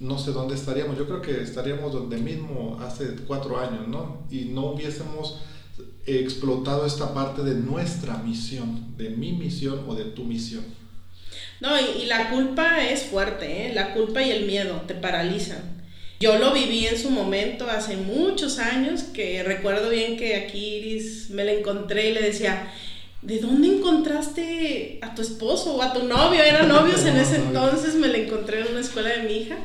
no 0.00 0.18
sé 0.18 0.32
dónde 0.32 0.54
estaríamos. 0.54 0.96
Yo 0.96 1.06
creo 1.06 1.22
que 1.22 1.42
estaríamos 1.42 1.92
donde 1.92 2.18
mismo 2.18 2.78
hace 2.80 3.16
cuatro 3.26 3.58
años, 3.58 3.88
¿no? 3.88 4.26
Y 4.30 4.46
no 4.46 4.66
hubiésemos 4.66 5.40
explotado 6.06 6.86
esta 6.86 7.12
parte 7.12 7.42
de 7.42 7.54
nuestra 7.54 8.16
misión, 8.18 8.96
de 8.96 9.10
mi 9.10 9.32
misión 9.32 9.84
o 9.88 9.94
de 9.94 10.04
tu 10.04 10.24
misión. 10.24 10.64
No, 11.60 11.70
y, 11.78 12.06
la 12.06 12.30
culpa 12.30 12.84
es 12.84 13.02
fuerte, 13.02 13.66
¿eh? 13.66 13.74
La 13.74 13.92
culpa 13.92 14.22
y 14.22 14.30
el 14.30 14.46
miedo 14.46 14.82
te 14.86 14.94
paralizan. 14.94 15.76
Yo 16.20 16.38
lo 16.38 16.52
viví 16.52 16.86
en 16.86 16.98
su 16.98 17.10
momento 17.10 17.68
hace 17.68 17.96
muchos 17.96 18.58
años, 18.58 19.02
que 19.02 19.42
recuerdo 19.42 19.90
bien 19.90 20.16
que 20.16 20.36
aquí 20.36 20.76
Iris 20.76 21.30
me 21.30 21.44
la 21.44 21.52
encontré 21.52 22.10
y 22.10 22.14
le 22.14 22.22
decía, 22.22 22.72
¿de 23.22 23.38
dónde 23.38 23.68
encontraste 23.68 24.98
a 25.02 25.14
tu 25.14 25.22
esposo 25.22 25.76
o 25.76 25.82
a 25.82 25.92
tu 25.92 26.04
novio? 26.04 26.42
Eran 26.42 26.68
novios 26.68 27.04
en 27.04 27.16
ese 27.20 27.36
entonces, 27.36 27.96
me 27.96 28.08
la 28.08 28.18
encontré 28.18 28.60
en 28.60 28.68
una 28.68 28.80
escuela 28.80 29.10
de 29.10 29.22
mi 29.24 29.34
hija 29.34 29.58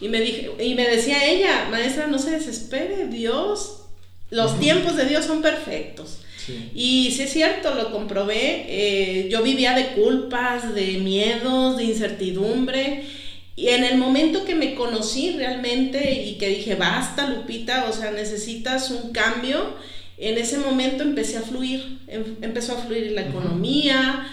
y 0.00 0.08
me, 0.08 0.20
dije, 0.20 0.50
y 0.58 0.74
me 0.74 0.88
decía 0.88 1.24
ella, 1.26 1.68
maestra, 1.70 2.06
no 2.06 2.18
se 2.18 2.30
desespere, 2.30 3.06
Dios, 3.08 3.82
los 4.30 4.58
tiempos 4.58 4.96
de 4.96 5.04
Dios 5.04 5.26
son 5.26 5.42
perfectos. 5.42 6.20
Y 6.74 7.12
sí 7.12 7.22
es 7.22 7.32
cierto, 7.32 7.74
lo 7.74 7.92
comprobé, 7.92 8.64
eh, 8.66 9.28
yo 9.30 9.42
vivía 9.42 9.74
de 9.74 9.88
culpas, 9.88 10.74
de 10.74 10.98
miedos, 10.98 11.76
de 11.76 11.84
incertidumbre. 11.84 13.04
Y 13.54 13.68
en 13.68 13.84
el 13.84 13.98
momento 13.98 14.44
que 14.44 14.54
me 14.54 14.74
conocí 14.74 15.32
realmente 15.32 16.24
y 16.24 16.38
que 16.38 16.48
dije, 16.48 16.74
basta, 16.74 17.28
Lupita, 17.28 17.86
o 17.88 17.92
sea, 17.92 18.10
necesitas 18.10 18.90
un 18.90 19.12
cambio, 19.12 19.76
en 20.16 20.38
ese 20.38 20.58
momento 20.58 21.02
empecé 21.02 21.36
a 21.36 21.42
fluir, 21.42 21.98
em, 22.08 22.36
empezó 22.42 22.72
a 22.72 22.82
fluir 22.82 23.12
la 23.12 23.22
economía, 23.22 24.26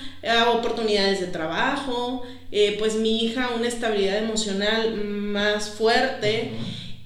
oportunidades 0.53 1.21
de 1.21 1.27
trabajo, 1.27 2.25
eh, 2.51 2.75
pues 2.79 2.95
mi 2.95 3.23
hija 3.23 3.49
una 3.55 3.67
estabilidad 3.67 4.17
emocional 4.17 4.95
más 4.95 5.69
fuerte. 5.69 6.51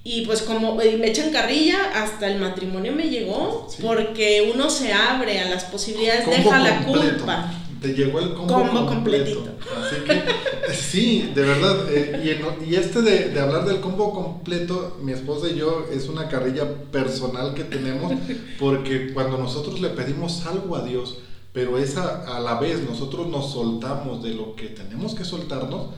Y 0.04 0.26
pues 0.26 0.42
como 0.42 0.74
me 0.74 1.06
echan 1.06 1.30
carrilla, 1.30 1.78
hasta 1.94 2.26
el 2.26 2.40
matrimonio 2.40 2.92
me 2.92 3.08
llegó, 3.08 3.68
porque 3.80 4.50
uno 4.52 4.68
se 4.68 4.92
abre 4.92 5.38
a 5.38 5.48
las 5.48 5.64
posibilidades, 5.64 6.26
deja 6.26 6.58
la 6.58 6.84
culpa 6.84 7.52
te 7.82 7.94
llegó 7.94 8.20
el 8.20 8.32
combo, 8.32 8.86
completo. 8.86 9.44
Así 9.76 9.96
que 10.06 10.72
sí, 10.72 11.32
de 11.34 11.42
verdad. 11.42 11.92
Eh, 11.92 12.40
y, 12.66 12.74
este 12.76 13.02
de, 13.02 13.30
de, 13.30 13.40
hablar 13.40 13.66
del 13.66 13.80
combo 13.80 14.12
completo, 14.12 14.98
mi 15.02 15.12
esposa 15.12 15.48
y 15.48 15.56
yo, 15.56 15.86
es 15.92 16.08
una 16.08 16.28
carrilla 16.28 16.64
personal 16.90 17.54
que 17.54 17.64
tenemos, 17.64 18.12
porque 18.58 19.12
cuando 19.12 19.36
nosotros 19.36 19.80
le 19.80 19.90
pedimos 19.90 20.46
algo 20.46 20.76
a 20.76 20.84
Dios, 20.84 21.18
pero 21.52 21.78
esa 21.78 22.36
a 22.36 22.40
la 22.40 22.58
vez 22.58 22.82
nosotros 22.88 23.26
nos 23.28 23.52
soltamos 23.52 24.22
de 24.22 24.34
lo 24.34 24.56
que 24.56 24.68
tenemos 24.68 25.14
que 25.14 25.24
soltarnos, 25.24 25.88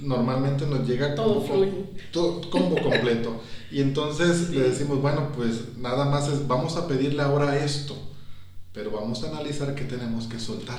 normalmente 0.00 0.66
nos 0.66 0.86
llega 0.86 1.14
todo, 1.14 1.44
todo 2.12 2.50
combo 2.50 2.76
completo. 2.82 3.40
Y 3.72 3.80
entonces 3.80 4.50
le 4.50 4.68
decimos, 4.68 5.00
bueno, 5.00 5.32
pues 5.34 5.78
nada 5.78 6.04
más 6.04 6.28
es, 6.28 6.46
vamos 6.46 6.76
a 6.76 6.86
pedirle 6.86 7.22
ahora 7.22 7.56
esto, 7.64 7.96
pero 8.74 8.90
vamos 8.90 9.24
a 9.24 9.30
analizar 9.30 9.74
qué 9.74 9.84
tenemos 9.84 10.26
que 10.26 10.38
soltar. 10.38 10.78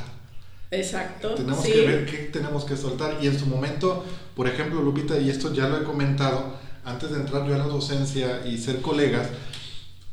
Exacto. 0.69 1.33
Tenemos 1.33 1.65
que 1.65 1.87
ver 1.87 2.05
qué 2.05 2.17
tenemos 2.31 2.65
que 2.65 2.77
soltar. 2.77 3.17
Y 3.19 3.25
en 3.25 3.39
su 3.39 3.47
momento, 3.47 4.03
por 4.35 4.47
ejemplo, 4.47 4.79
Lupita, 4.83 5.19
y 5.19 5.31
esto 5.31 5.51
ya 5.51 5.67
lo 5.67 5.77
he 5.77 5.83
comentado, 5.83 6.53
antes 6.85 7.09
de 7.09 7.17
entrar 7.17 7.47
yo 7.47 7.55
a 7.55 7.57
la 7.57 7.65
docencia 7.65 8.45
y 8.45 8.59
ser 8.59 8.81
colegas, 8.81 9.27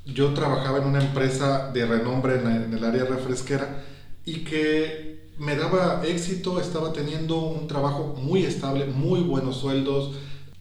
yo 0.04 0.32
trabajaba 0.34 0.78
en 0.78 0.84
una 0.84 1.02
empresa 1.02 1.70
de 1.72 1.86
renombre 1.86 2.40
en, 2.40 2.72
el 2.72 2.84
área 2.84 3.04
refresquera 3.04 3.84
y 4.24 4.44
que 4.44 5.30
me 5.38 5.56
daba 5.56 6.02
éxito, 6.04 6.60
estaba 6.60 6.92
teniendo 6.92 7.40
un 7.40 7.66
trabajo 7.66 8.14
muy 8.20 8.44
estable, 8.44 8.86
muy 8.86 9.20
buenos 9.20 9.56
sueldos. 9.56 10.14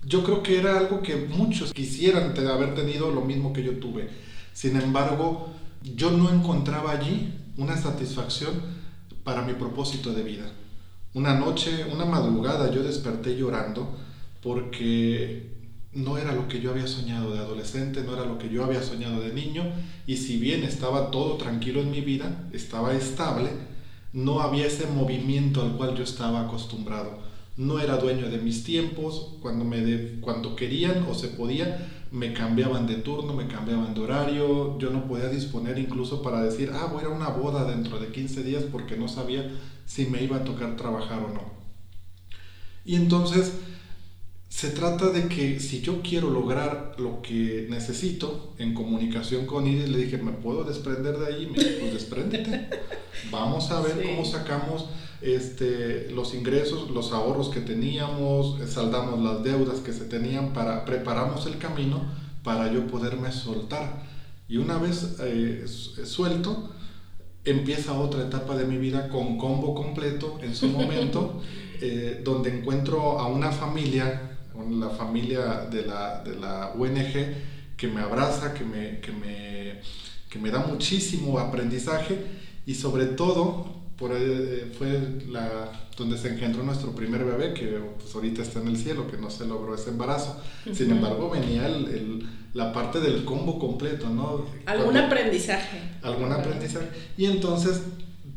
Yo 0.05 0.23
creo 0.23 0.41
que 0.41 0.57
era 0.57 0.77
algo 0.77 1.01
que 1.01 1.15
muchos 1.15 1.73
quisieran 1.73 2.33
haber 2.47 2.75
tenido 2.75 3.11
lo 3.11 3.21
mismo 3.21 3.51
que 3.51 3.63
yo 3.63 3.79
tuve. 3.79 4.09
Sin 4.53 4.77
embargo, 4.77 5.49
yo 5.83 6.11
no 6.11 6.29
encontraba 6.29 6.91
allí 6.91 7.33
una 7.57 7.77
satisfacción 7.77 8.53
para 9.23 9.41
mi 9.41 9.53
propósito 9.53 10.13
de 10.13 10.23
vida. 10.23 10.45
Una 11.13 11.35
noche, 11.35 11.85
una 11.91 12.05
madrugada, 12.05 12.71
yo 12.71 12.83
desperté 12.83 13.35
llorando 13.35 13.97
porque 14.41 15.58
no 15.93 16.17
era 16.17 16.33
lo 16.33 16.47
que 16.47 16.61
yo 16.61 16.71
había 16.71 16.87
soñado 16.87 17.33
de 17.33 17.39
adolescente, 17.39 18.03
no 18.03 18.13
era 18.13 18.25
lo 18.25 18.37
que 18.37 18.49
yo 18.49 18.63
había 18.63 18.83
soñado 18.83 19.21
de 19.21 19.33
niño, 19.33 19.63
y 20.05 20.17
si 20.17 20.37
bien 20.37 20.63
estaba 20.63 21.11
todo 21.11 21.37
tranquilo 21.37 21.81
en 21.81 21.91
mi 21.91 22.01
vida, 22.01 22.47
estaba 22.53 22.93
estable, 22.93 23.49
no 24.13 24.41
había 24.41 24.67
ese 24.67 24.87
movimiento 24.87 25.61
al 25.61 25.73
cual 25.73 25.95
yo 25.95 26.03
estaba 26.03 26.41
acostumbrado. 26.41 27.19
No 27.57 27.79
era 27.79 27.97
dueño 27.97 28.29
de 28.29 28.37
mis 28.37 28.63
tiempos, 28.63 29.35
cuando, 29.41 29.65
me 29.65 30.19
cuando 30.21 30.55
querían 30.55 31.05
o 31.09 31.13
se 31.13 31.27
podía, 31.29 31.87
me 32.11 32.33
cambiaban 32.33 32.87
de 32.87 32.95
turno, 32.95 33.33
me 33.33 33.47
cambiaban 33.47 33.93
de 33.93 34.01
horario, 34.01 34.77
yo 34.79 34.89
no 34.91 35.07
podía 35.07 35.29
disponer 35.29 35.77
incluso 35.77 36.21
para 36.21 36.41
decir, 36.41 36.71
ah, 36.73 36.89
voy 36.91 37.03
a 37.03 37.09
una 37.09 37.29
boda 37.29 37.65
dentro 37.65 37.99
de 37.99 38.07
15 38.07 38.43
días 38.43 38.63
porque 38.71 38.95
no 38.95 39.07
sabía 39.07 39.51
si 39.85 40.05
me 40.05 40.23
iba 40.23 40.37
a 40.37 40.43
tocar 40.43 40.75
trabajar 40.75 41.23
o 41.23 41.33
no. 41.33 41.41
Y 42.85 42.95
entonces 42.95 43.53
se 44.49 44.71
trata 44.71 45.11
de 45.11 45.27
que 45.27 45.59
si 45.59 45.81
yo 45.81 46.01
quiero 46.01 46.29
lograr 46.31 46.95
lo 46.97 47.21
que 47.21 47.67
necesito 47.69 48.53
en 48.57 48.73
comunicación 48.73 49.45
con 49.45 49.67
Iris, 49.67 49.87
le 49.87 49.99
dije, 49.99 50.17
¿me 50.17 50.31
puedo 50.31 50.63
desprender 50.63 51.17
de 51.17 51.27
ahí? 51.27 51.45
Me 51.47 51.63
dijo, 51.63 51.79
pues 51.79 51.93
despréndete. 51.93 52.67
Vamos 53.31 53.69
a 53.69 53.79
ver 53.81 54.03
cómo 54.03 54.25
sacamos 54.25 54.87
este, 55.21 56.09
los 56.11 56.33
ingresos, 56.33 56.89
los 56.89 57.11
ahorros 57.11 57.49
que 57.49 57.61
teníamos, 57.61 58.57
saldamos 58.67 59.19
las 59.21 59.43
deudas 59.43 59.79
que 59.81 59.93
se 59.93 60.05
tenían, 60.05 60.51
para, 60.51 60.83
preparamos 60.83 61.45
el 61.45 61.57
camino 61.57 62.01
para 62.43 62.73
yo 62.73 62.87
poderme 62.87 63.31
soltar. 63.31 64.03
Y 64.47 64.57
una 64.57 64.79
vez 64.79 65.17
eh, 65.21 65.65
suelto, 65.67 66.71
empieza 67.45 67.93
otra 67.93 68.23
etapa 68.23 68.57
de 68.57 68.65
mi 68.65 68.77
vida 68.77 69.09
con 69.09 69.37
combo 69.37 69.75
completo 69.75 70.39
en 70.41 70.55
su 70.55 70.67
momento, 70.67 71.39
eh, 71.81 72.21
donde 72.23 72.57
encuentro 72.57 73.19
a 73.19 73.27
una 73.27 73.51
familia 73.51 74.28
la 74.69 74.89
familia 74.89 75.67
de 75.69 75.85
la, 75.85 76.23
de 76.23 76.35
la 76.35 76.73
ONG 76.77 77.75
que 77.77 77.87
me 77.87 78.01
abraza, 78.01 78.53
que 78.53 78.63
me, 78.63 78.99
que 78.99 79.11
me, 79.11 79.79
que 80.29 80.39
me 80.39 80.51
da 80.51 80.59
muchísimo 80.59 81.39
aprendizaje 81.39 82.17
y 82.65 82.75
sobre 82.75 83.05
todo 83.05 83.79
por 83.99 84.11
eh, 84.13 84.71
fue 84.77 85.19
la, 85.29 85.71
donde 85.97 86.17
se 86.17 86.29
engendró 86.29 86.63
nuestro 86.63 86.95
primer 86.95 87.25
bebé, 87.25 87.53
que 87.53 87.79
pues, 87.99 88.15
ahorita 88.15 88.41
está 88.41 88.61
en 88.61 88.69
el 88.69 88.77
cielo, 88.77 89.07
que 89.11 89.17
no 89.17 89.29
se 89.29 89.45
logró 89.45 89.75
ese 89.75 89.89
embarazo. 89.89 90.41
Sin 90.73 90.89
embargo, 90.91 91.29
venía 91.29 91.67
el, 91.67 92.27
la 92.53 92.71
parte 92.71 93.01
del 93.01 93.25
combo 93.25 93.59
completo, 93.59 94.09
¿no? 94.09 94.45
Algún 94.65 94.95
aprendizaje. 94.95 95.79
Algún 96.01 96.31
aprendizaje. 96.31 96.87
Y 97.17 97.25
entonces, 97.25 97.81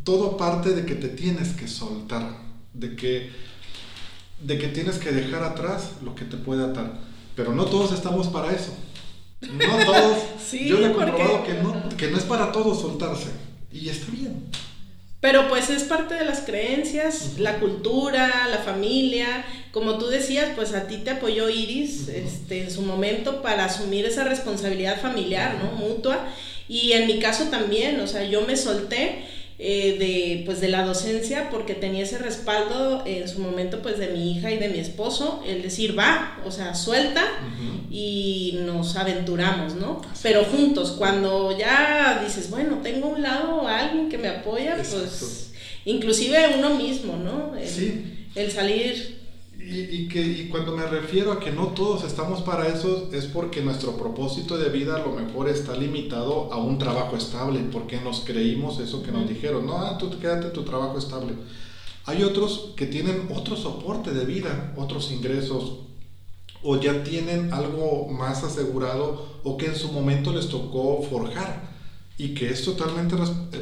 todo 0.03 0.37
parte 0.37 0.71
de 0.71 0.85
que 0.85 0.97
te 0.97 1.09
tienes 1.09 1.53
que 1.53 1.69
soltar, 1.69 2.29
de 2.75 2.97
que 2.97 3.31
de 4.43 4.59
que 4.59 4.69
tienes 4.69 4.99
que 4.99 5.13
dejar 5.13 5.43
atrás 5.43 5.93
lo 6.03 6.15
que 6.15 6.25
te 6.25 6.37
puede 6.37 6.65
atar. 6.65 6.93
Pero 7.37 7.55
no 7.55 7.65
todos 7.67 7.93
estamos 7.93 8.29
para 8.29 8.53
eso. 8.53 8.75
No 9.41 9.77
todos. 9.85 10.19
yo 10.53 10.79
le 10.79 10.89
he 10.89 10.93
comprobado 10.93 11.45
que, 11.45 11.55
no, 11.55 11.89
que 11.97 12.09
no 12.09 12.19
es 12.19 12.25
para 12.25 12.53
todos 12.53 12.81
soltarse. 12.81 13.31
Y 13.73 13.89
está 13.89 14.11
bien. 14.13 14.45
Pero 15.21 15.49
pues 15.49 15.71
es 15.71 15.85
parte 15.85 16.15
de 16.15 16.25
las 16.25 16.41
creencias, 16.41 17.39
la 17.39 17.61
cultura, 17.61 18.49
la 18.51 18.59
familia. 18.59 19.45
Como 19.71 19.97
tú 19.97 20.09
decías, 20.09 20.51
pues 20.57 20.75
a 20.75 20.89
ti 20.89 20.99
te 20.99 21.11
apoyó 21.11 21.49
Iris 21.49 22.09
este, 22.09 22.65
en 22.65 22.71
su 22.73 22.83
momento 22.83 23.41
para 23.41 23.67
asumir 23.67 24.05
esa 24.05 24.25
responsabilidad 24.25 25.01
familiar, 25.01 25.61
¿no? 25.63 25.77
Mutua. 25.77 26.27
Y 26.69 26.93
en 26.93 27.07
mi 27.07 27.21
caso 27.21 27.45
también, 27.45 28.01
o 28.01 28.09
sea, 28.09 28.25
yo 28.25 28.43
me 28.43 28.57
solté 28.57 29.25
eh, 29.65 29.97
de, 29.97 30.43
pues 30.45 30.61
de 30.61 30.67
la 30.67 30.85
docencia 30.85 31.49
porque 31.49 31.77
tenía 31.77 32.03
ese 32.03 32.19
respaldo 32.19 33.05
en 33.07 33.29
su 33.29 33.39
momento 33.39 33.81
pues 33.81 33.97
de 33.97 34.09
mi 34.09 34.33
hija 34.33 34.51
y 34.51 34.59
de 34.59 34.69
mi 34.69 34.81
esposo, 34.81 35.41
el 35.47 35.63
decir 35.63 35.97
va, 35.97 36.37
o 36.45 36.51
sea, 36.51 36.75
suelta 36.75 37.23
y 37.89 38.59
nos 38.67 38.97
aventuramos, 38.97 39.77
¿no? 39.77 40.03
Pero 40.21 40.45
juntos, 40.45 40.97
cuando 40.99 41.57
ya 41.57 42.21
dices, 42.25 42.51
bueno, 42.51 42.79
tengo 42.83 43.07
un 43.07 43.23
lado 43.23 43.69
alguien 43.69 44.09
que 44.09 44.19
me 44.19 44.27
apoya, 44.27 44.75
pues 44.75 45.53
inclusive 45.85 46.57
uno 46.59 46.75
mismo, 46.75 47.17
¿no? 47.17 47.53
sí. 47.65 48.27
el 48.35 48.51
salir 48.51 49.22
y, 49.73 50.09
que, 50.09 50.21
y 50.21 50.49
cuando 50.49 50.77
me 50.77 50.87
refiero 50.87 51.33
a 51.33 51.41
que 51.41 51.51
no 51.51 51.69
todos 51.69 52.05
estamos 52.05 52.43
para 52.43 52.69
eso, 52.69 53.09
es 53.13 53.27
porque 53.27 53.63
nuestro 53.63 53.97
propósito 53.97 54.59
de 54.59 54.69
vida 54.69 54.97
a 54.97 55.01
lo 55.01 55.13
mejor 55.13 55.49
está 55.49 55.77
limitado 55.77 56.53
a 56.53 56.59
un 56.59 56.79
trabajo 56.79 57.17
estable, 57.17 57.61
porque 57.73 58.01
nos 58.01 58.21
creímos 58.21 58.79
eso 58.79 59.03
que 59.03 59.13
nos 59.13 59.29
dijeron, 59.29 59.67
no, 59.67 59.79
ah, 59.79 59.99
tú 59.99 60.11
quédate 60.19 60.51
tu 60.51 60.63
trabajo 60.63 60.99
estable. 60.99 61.35
Hay 62.05 62.23
otros 62.23 62.73
que 62.77 62.87
tienen 62.87 63.29
otro 63.35 63.57
soporte 63.57 64.13
de 64.13 64.25
vida, 64.25 64.75
otros 64.77 65.11
ingresos, 65.11 65.79
o 66.63 66.81
ya 66.81 67.03
tienen 67.03 67.53
algo 67.53 68.09
más 68.09 68.45
asegurado, 68.45 69.41
o 69.43 69.57
que 69.57 69.67
en 69.67 69.77
su 69.77 69.91
momento 69.93 70.33
les 70.33 70.49
tocó 70.49 71.03
forjar, 71.03 71.71
y 72.19 72.35
que 72.35 72.51
es 72.51 72.65
totalmente 72.65 73.17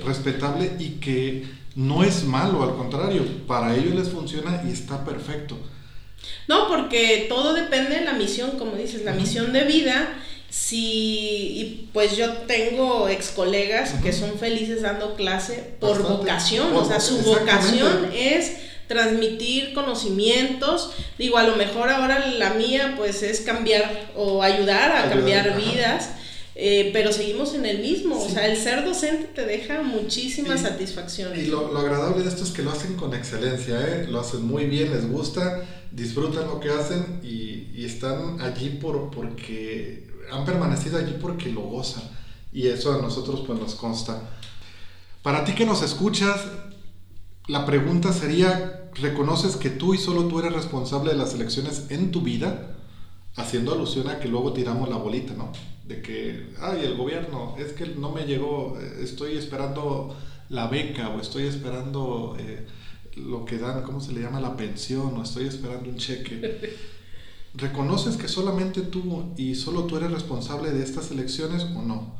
respetable 0.05 0.77
y 0.79 1.01
que 1.01 1.49
no 1.77 2.03
es 2.03 2.25
malo, 2.25 2.63
al 2.63 2.75
contrario, 2.77 3.23
para 3.47 3.77
ellos 3.77 3.95
les 3.95 4.09
funciona 4.09 4.63
y 4.67 4.73
está 4.73 5.05
perfecto. 5.05 5.57
No, 6.47 6.69
porque 6.69 7.27
todo 7.29 7.55
depende 7.55 7.97
de 7.97 8.05
la 8.05 8.13
misión, 8.13 8.53
como 8.59 8.73
dices, 8.77 9.05
la 9.05 9.13
misión 9.13 9.53
de 9.53 9.65
vida. 9.65 10.09
Si, 10.49 11.89
pues 11.93 12.17
yo 12.17 12.33
tengo 12.49 13.09
ex 13.09 13.31
colegas 13.31 13.95
que 14.03 14.13
son 14.13 14.37
felices 14.37 14.83
dando 14.83 15.15
clase 15.15 15.75
por 15.79 16.03
vocación, 16.03 16.75
o 16.75 16.85
sea, 16.85 16.99
su 16.99 17.19
vocación 17.19 18.11
es 18.13 18.57
transmitir 18.89 19.73
conocimientos. 19.73 20.91
Digo, 21.19 21.39
a 21.39 21.45
lo 21.45 21.55
mejor 21.55 21.89
ahora 21.89 22.27
la 22.27 22.55
mía 22.55 22.95
pues 22.97 23.23
es 23.23 23.43
cambiar 23.43 24.11
o 24.17 24.43
ayudar 24.43 24.91
a 24.97 25.09
cambiar 25.09 25.57
vidas. 25.57 26.11
Eh, 26.63 26.91
pero 26.93 27.11
seguimos 27.11 27.55
en 27.55 27.65
el 27.65 27.81
mismo, 27.81 28.23
o 28.23 28.29
sea, 28.29 28.47
el 28.47 28.55
ser 28.55 28.85
docente 28.85 29.29
te 29.35 29.47
deja 29.47 29.83
muchísima 29.83 30.59
satisfacción. 30.59 31.35
Y 31.35 31.47
lo, 31.47 31.75
agradable 31.75 32.23
de 32.23 32.29
esto 32.29 32.45
es 32.45 32.51
que 32.51 32.63
lo 32.63 32.71
hacen 32.71 32.97
con 32.97 33.15
excelencia, 33.15 33.81
¿eh? 33.81 34.07
lo 34.07 34.21
hacen 34.21 34.45
muy 34.45 34.67
bien, 34.67 34.91
les 34.91 35.11
gusta, 35.11 35.65
disfrutan 35.91 36.49
lo 36.49 36.61
que 36.61 36.69
hacen 36.69 37.21
y, 37.23 37.83
están 37.83 38.43
allí 38.43 38.69
por, 38.69 39.11
porque 39.11 40.07
han 40.31 40.45
permanecido 40.45 40.99
allí 40.99 41.17
porque 41.19 41.51
lo 41.51 41.63
gozan. 41.63 42.03
Y 42.53 42.67
eso 42.67 42.93
a 42.93 43.01
nosotros 43.01 43.43
pues 43.47 43.59
nos 43.59 43.75
consta. 43.75 44.21
Para 45.23 45.45
ti 45.47 45.55
que 45.55 45.65
nos 45.65 45.81
escuchas, 45.81 46.43
la 47.47 47.65
pregunta 47.65 48.13
sería, 48.13 48.91
¿reconoces 48.97 49.57
que 49.57 49.71
tú 49.71 49.95
y 49.95 49.99
solo 49.99 50.25
tú 50.25 50.41
eres 50.41 50.53
responsable 50.53 51.13
de 51.13 51.17
las 51.17 51.33
elecciones 51.33 51.87
en 51.89 52.11
tu 52.11 52.21
vida? 52.21 52.77
Haciendo 53.35 53.73
alusión 53.73 54.09
a 54.11 54.21
que 54.21 54.29
luego 54.29 54.53
tiramos 54.53 54.91
la 54.91 54.97
bolita, 54.97 55.33
¿no? 55.33 55.53
De 55.91 56.01
que, 56.01 56.55
ay, 56.61 56.85
el 56.85 56.97
gobierno, 56.97 57.57
es 57.59 57.73
que 57.73 57.85
no 57.87 58.13
me 58.13 58.23
llegó, 58.23 58.79
eh, 58.81 59.01
estoy 59.03 59.37
esperando 59.37 60.17
la 60.49 60.69
beca 60.69 61.11
o 61.11 61.21
estoy 61.21 61.45
esperando... 61.47 62.37
Eh, 62.39 62.67
lo 63.17 63.45
que 63.45 63.59
dan, 63.59 63.83
¿cómo 63.83 64.01
se 64.01 64.13
le 64.13 64.21
llama? 64.21 64.41
La 64.41 64.57
pensión 64.57 65.17
o 65.17 65.23
estoy 65.23 65.47
esperando 65.47 65.91
un 65.91 65.97
cheque. 65.97 66.77
¿Reconoces 67.55 68.17
que 68.17 68.29
solamente 68.29 68.83
tú 68.83 69.33
y 69.37 69.57
solo 69.57 69.85
tú 69.85 69.97
eres 69.97 70.13
responsable 70.13 70.71
de 70.71 70.85
estas 70.85 71.11
elecciones 71.11 71.65
o 71.65 71.83
no? 71.83 72.15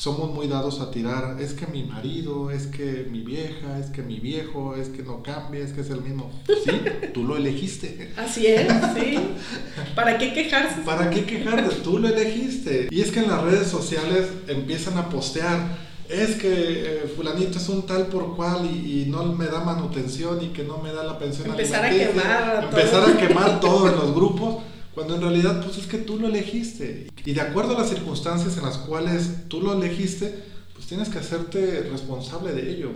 Somos 0.00 0.32
muy 0.32 0.48
dados 0.48 0.80
a 0.80 0.90
tirar, 0.90 1.36
es 1.42 1.52
que 1.52 1.66
mi 1.66 1.82
marido, 1.82 2.50
es 2.50 2.66
que 2.68 3.06
mi 3.10 3.20
vieja, 3.20 3.78
es 3.78 3.90
que 3.90 4.00
mi 4.00 4.18
viejo, 4.18 4.74
es 4.74 4.88
que 4.88 5.02
no 5.02 5.22
cambia, 5.22 5.62
es 5.62 5.74
que 5.74 5.82
es 5.82 5.90
el 5.90 6.00
mismo. 6.00 6.30
Sí, 6.46 6.70
tú 7.12 7.24
lo 7.24 7.36
elegiste. 7.36 8.10
Así 8.16 8.46
es, 8.46 8.66
sí. 8.94 9.18
¿Para 9.94 10.16
qué 10.16 10.32
quejarse? 10.32 10.80
¿Para 10.86 11.10
qué 11.10 11.26
quejarse? 11.26 11.80
Tú 11.84 11.98
lo 11.98 12.08
elegiste. 12.08 12.88
Y 12.90 13.02
es 13.02 13.10
que 13.10 13.20
en 13.20 13.28
las 13.28 13.42
redes 13.42 13.66
sociales 13.66 14.26
empiezan 14.48 14.96
a 14.96 15.10
postear 15.10 15.90
es 16.08 16.36
que 16.36 16.48
eh, 16.50 17.12
fulanito 17.14 17.58
es 17.58 17.68
un 17.68 17.82
tal 17.86 18.06
por 18.06 18.34
cual 18.34 18.64
y, 18.66 19.04
no 19.06 19.22
me 19.26 19.46
da 19.46 19.60
manutención 19.60 20.42
y 20.42 20.48
que 20.48 20.64
no 20.64 20.78
me 20.78 20.92
da 20.92 21.04
la 21.04 21.16
pensión 21.18 21.50
empezar 21.50 21.84
a 21.84 21.90
quemar 21.90 22.64
empezar 22.64 23.08
a 23.08 23.16
quemar 23.16 23.60
todo 23.60 23.88
en 23.88 23.94
los 23.94 24.12
grupos 24.12 24.56
cuando 24.94 25.14
en 25.14 25.22
realidad 25.22 25.62
pues 25.64 25.78
es 25.78 25.86
que 25.86 25.98
tú 25.98 26.18
lo 26.18 26.28
elegiste. 26.28 27.10
Y 27.24 27.32
de 27.32 27.40
acuerdo 27.40 27.76
a 27.76 27.80
las 27.80 27.90
circunstancias 27.90 28.56
en 28.56 28.64
las 28.64 28.78
cuales 28.78 29.48
tú 29.48 29.60
lo 29.60 29.72
elegiste 29.72 30.42
pues 30.74 30.86
tienes 30.86 31.08
que 31.08 31.18
hacerte 31.18 31.82
responsable 31.90 32.52
de 32.52 32.72
ello. 32.72 32.90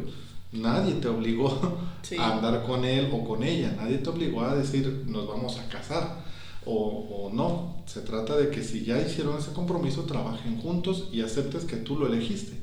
Nadie 0.52 0.94
te 0.94 1.08
obligó 1.08 1.78
a 2.18 2.32
andar 2.32 2.64
con 2.64 2.84
él 2.84 3.10
o 3.12 3.24
con 3.24 3.42
ella. 3.42 3.76
Nadie 3.76 3.98
te 3.98 4.10
obligó 4.10 4.42
a 4.42 4.54
decir 4.54 5.04
nos 5.06 5.28
vamos 5.28 5.58
a 5.58 5.68
casar 5.68 6.24
o, 6.64 6.72
o, 6.74 7.30
no. 7.32 7.76
Se 7.86 8.00
trata 8.00 8.36
de 8.36 8.50
que 8.50 8.62
si 8.62 8.84
ya 8.84 9.00
hicieron 9.00 9.38
ese 9.38 9.52
compromiso, 9.52 10.02
trabajen 10.04 10.60
juntos 10.60 11.08
y 11.12 11.20
aceptes 11.20 11.64
que 11.64 11.76
tú 11.76 11.98
lo 11.98 12.06
elegiste. 12.06 12.58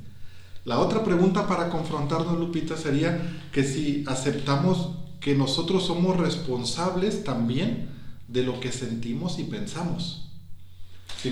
La 0.66 0.80
otra 0.80 1.04
pregunta 1.04 1.48
para 1.48 1.70
confrontarnos, 1.70 2.40
Lupita, 2.40 2.78
sería 2.78 3.40
que 3.52 3.64
si 3.64 4.04
aceptamos 4.08 4.92
que 5.20 5.36
nosotros 5.36 5.86
somos 5.86 6.18
responsables 6.18 7.24
también 7.24 7.91
de 8.32 8.44
lo 8.44 8.60
que 8.60 8.72
sentimos 8.72 9.40
y 9.40 9.44
pensamos. 9.44 10.22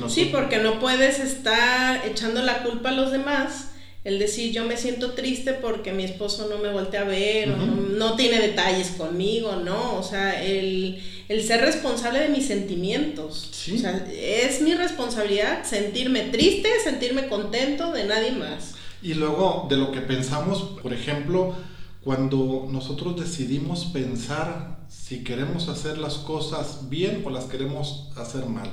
Sí, 0.08 0.30
porque 0.32 0.60
no 0.60 0.80
puedes 0.80 1.20
estar 1.20 2.06
echando 2.06 2.44
la 2.44 2.62
culpa 2.62 2.90
a 2.90 2.92
los 2.92 3.12
demás, 3.12 3.70
el 4.04 4.20
decir 4.20 4.52
yo 4.52 4.64
me 4.64 4.78
siento 4.78 5.14
triste 5.14 5.54
porque 5.54 5.94
mi 5.94 6.04
esposo 6.04 6.48
no 6.48 6.60
me 6.60 6.72
voltea 6.72 7.02
a 7.02 7.06
ver, 7.06 7.52
o 7.52 7.58
no, 7.58 8.16
tiene 8.16 8.40
detalles 8.40 8.90
conmigo, 8.92 9.56
¿no? 9.56 9.98
O 9.98 10.04
sea, 10.04 10.44
el, 10.44 11.02
ser 11.42 11.62
responsable 11.62 12.20
de 12.20 12.30
mis 12.30 12.46
sentimientos. 12.46 13.50
O 13.74 13.78
sea, 13.78 14.08
es 14.14 14.62
mi 14.62 14.76
responsabilidad 14.76 15.64
sentirme 15.66 16.22
triste, 16.24 16.70
sentirme 16.84 17.28
contento 17.28 17.92
de 17.92 18.04
nadie 18.04 18.32
más. 18.32 18.76
Y 19.02 19.16
luego 19.16 19.66
de 19.70 19.78
lo 19.78 19.92
que 19.92 20.02
pensamos, 20.02 20.80
por 20.84 20.94
ejemplo, 20.94 21.56
cuando 22.04 22.68
nosotros 22.72 23.20
decidimos 23.20 23.86
pensar 23.86 24.79
si 24.90 25.24
queremos 25.24 25.70
hacer 25.70 25.98
las 25.98 26.16
cosas 26.16 26.90
bien 26.90 27.22
o 27.26 27.30
las 27.30 27.46
queremos 27.46 28.10
hacer 28.16 28.46
mal. 28.48 28.70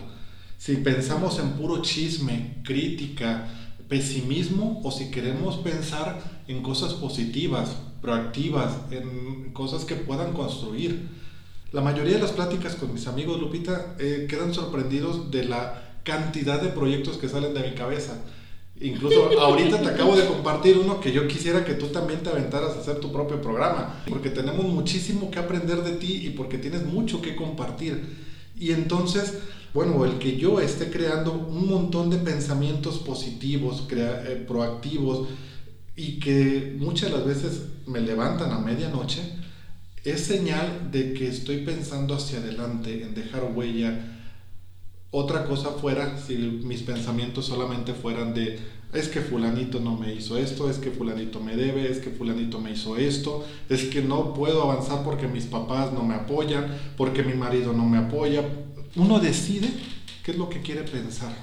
Si 0.58 0.76
pensamos 0.76 1.38
en 1.38 1.50
puro 1.52 1.82
chisme, 1.82 2.56
crítica, 2.64 3.48
pesimismo 3.88 4.80
o 4.82 4.90
si 4.90 5.10
queremos 5.10 5.56
pensar 5.58 6.18
en 6.48 6.62
cosas 6.62 6.94
positivas, 6.94 7.76
proactivas, 8.00 8.74
en 8.90 9.52
cosas 9.52 9.84
que 9.84 9.94
puedan 9.94 10.32
construir. 10.32 11.08
La 11.72 11.82
mayoría 11.82 12.14
de 12.14 12.22
las 12.22 12.32
pláticas 12.32 12.74
con 12.76 12.92
mis 12.92 13.06
amigos, 13.06 13.40
Lupita, 13.40 13.94
eh, 13.98 14.26
quedan 14.28 14.54
sorprendidos 14.54 15.30
de 15.30 15.44
la 15.44 16.00
cantidad 16.04 16.60
de 16.62 16.68
proyectos 16.68 17.18
que 17.18 17.28
salen 17.28 17.52
de 17.52 17.68
mi 17.68 17.74
cabeza. 17.74 18.22
Incluso 18.80 19.30
ahorita 19.40 19.80
te 19.80 19.88
acabo 19.88 20.16
de 20.16 20.26
compartir 20.26 20.76
uno 20.78 21.00
que 21.00 21.10
yo 21.10 21.26
quisiera 21.26 21.64
que 21.64 21.74
tú 21.74 21.86
también 21.86 22.22
te 22.22 22.28
aventaras 22.28 22.76
a 22.76 22.80
hacer 22.80 23.00
tu 23.00 23.10
propio 23.10 23.40
programa, 23.40 24.02
porque 24.08 24.28
tenemos 24.28 24.66
muchísimo 24.66 25.30
que 25.30 25.38
aprender 25.38 25.82
de 25.82 25.92
ti 25.92 26.26
y 26.26 26.30
porque 26.30 26.58
tienes 26.58 26.84
mucho 26.84 27.22
que 27.22 27.36
compartir. 27.36 28.26
Y 28.58 28.72
entonces, 28.72 29.38
bueno, 29.72 30.04
el 30.04 30.18
que 30.18 30.36
yo 30.36 30.60
esté 30.60 30.90
creando 30.90 31.32
un 31.32 31.68
montón 31.68 32.10
de 32.10 32.18
pensamientos 32.18 32.98
positivos, 32.98 33.86
eh, 33.90 34.44
proactivos, 34.46 35.28
y 35.96 36.18
que 36.20 36.76
muchas 36.78 37.10
de 37.10 37.16
las 37.16 37.26
veces 37.26 37.62
me 37.86 38.00
levantan 38.00 38.52
a 38.52 38.58
medianoche, 38.58 39.22
es 40.04 40.20
señal 40.20 40.90
de 40.92 41.14
que 41.14 41.28
estoy 41.28 41.58
pensando 41.62 42.14
hacia 42.14 42.38
adelante, 42.38 43.02
en 43.02 43.14
dejar 43.14 43.50
huella, 43.54 44.15
otra 45.16 45.46
cosa 45.46 45.70
fuera 45.70 46.18
si 46.18 46.36
mis 46.36 46.82
pensamientos 46.82 47.46
solamente 47.46 47.94
fueran 47.94 48.34
de 48.34 48.58
es 48.92 49.08
que 49.08 49.22
fulanito 49.22 49.80
no 49.80 49.96
me 49.96 50.12
hizo 50.12 50.36
esto, 50.36 50.68
es 50.68 50.76
que 50.76 50.90
fulanito 50.90 51.40
me 51.40 51.56
debe, 51.56 51.90
es 51.90 51.98
que 52.00 52.10
fulanito 52.10 52.60
me 52.60 52.72
hizo 52.72 52.98
esto, 52.98 53.46
es 53.70 53.84
que 53.84 54.02
no 54.02 54.34
puedo 54.34 54.62
avanzar 54.62 55.04
porque 55.04 55.26
mis 55.26 55.44
papás 55.44 55.90
no 55.92 56.02
me 56.02 56.14
apoyan, 56.14 56.66
porque 56.98 57.22
mi 57.22 57.32
marido 57.32 57.72
no 57.72 57.86
me 57.86 57.96
apoya. 57.96 58.42
Uno 58.94 59.18
decide 59.18 59.68
qué 60.22 60.32
es 60.32 60.36
lo 60.36 60.50
que 60.50 60.60
quiere 60.60 60.82
pensar 60.82 61.34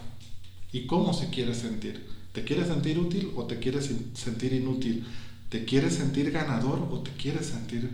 y 0.71 0.85
cómo 0.85 1.11
se 1.11 1.31
quiere 1.31 1.55
sentir. 1.55 2.05
¿Te 2.31 2.43
quieres 2.43 2.67
sentir 2.67 2.99
útil 2.99 3.31
o 3.35 3.45
te 3.45 3.57
quieres 3.57 3.89
sentir 4.13 4.53
inútil? 4.53 5.03
¿Te 5.49 5.65
quieres 5.65 5.95
sentir 5.95 6.31
ganador 6.31 6.87
o 6.91 6.99
te 6.99 7.09
quieres 7.11 7.47
sentir 7.47 7.89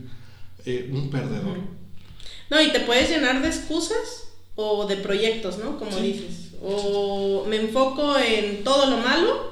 eh, 0.65 0.89
un 0.93 1.09
perdedor? 1.09 1.57
No, 2.49 2.61
y 2.61 2.71
te 2.73 2.81
puedes 2.81 3.09
llenar 3.09 3.41
de 3.41 3.47
excusas 3.47 4.28
o 4.61 4.85
de 4.85 4.97
proyectos, 4.97 5.57
¿no? 5.57 5.79
Como 5.79 5.95
dices. 5.97 6.49
O 6.61 7.45
me 7.47 7.55
enfoco 7.55 8.17
en 8.17 8.65
todo 8.65 8.89
lo 8.89 8.97
malo 8.97 9.51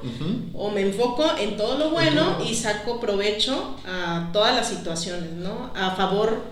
o 0.54 0.70
me 0.70 0.82
enfoco 0.82 1.26
en 1.40 1.56
todo 1.56 1.78
lo 1.78 1.92
bueno 1.92 2.40
y 2.46 2.54
saco 2.54 3.00
provecho 3.00 3.78
a 3.86 4.30
todas 4.34 4.54
las 4.54 4.68
situaciones, 4.68 5.32
¿no? 5.32 5.72
A 5.74 5.96
favor 5.96 6.44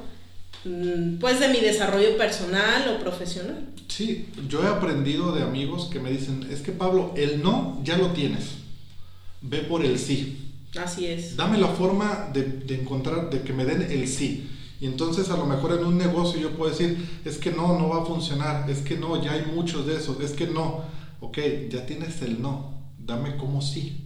mm, 0.64 1.18
pues 1.18 1.42
de 1.42 1.50
mi 1.50 1.60
desarrollo 1.60 2.18
personal 2.18 2.96
o 2.96 3.00
profesional. 3.02 3.68
Sí, 3.90 4.28
yo 4.48 4.64
he 4.64 4.68
aprendido 4.68 5.34
de 5.34 5.44
amigos 5.44 5.90
que 5.92 6.00
me 6.00 6.10
dicen, 6.10 6.48
es 6.50 6.62
que 6.62 6.72
Pablo, 6.72 7.12
el 7.18 7.44
no 7.44 7.82
ya 7.84 7.98
lo 7.98 8.12
tienes, 8.12 8.46
ve 9.42 9.60
por 9.60 9.84
el 9.84 10.00
sí. 10.00 10.54
Así 10.82 11.06
es. 11.06 11.36
Dame 11.36 11.58
la 11.58 11.68
forma 11.68 12.30
de, 12.34 12.44
de 12.44 12.76
encontrar, 12.76 13.30
de 13.30 13.42
que 13.42 13.52
me 13.52 13.66
den 13.66 13.82
el 13.92 14.08
sí. 14.08 14.50
Y 14.80 14.88
entonces 14.88 15.30
a 15.30 15.38
lo 15.38 15.46
mejor 15.46 15.74
en 15.74 15.86
un 15.86 15.98
negocio 15.98 16.40
yo 16.40 16.52
puedo 16.52 16.72
decir, 16.72 16.98
es 17.24 17.38
que 17.38 17.52
no, 17.52 17.80
no 17.80 17.90
va 17.90 18.02
a 18.02 18.06
funcionar, 18.06 18.70
es 18.70 18.80
que 18.80 18.98
no, 18.98 19.22
ya 19.22 19.34
hay 19.34 19.46
muchos 19.54 19.88
de 19.88 19.96
esos, 19.96 20.20
es 20.20 20.32
que 20.32 20.48
no. 20.48 20.84
Ok, 21.22 21.38
ya 21.70 21.86
tienes 21.86 22.22
el 22.22 22.42
no, 22.42 22.74
dame 23.00 23.38
como 23.38 23.62
sí. 23.62 24.02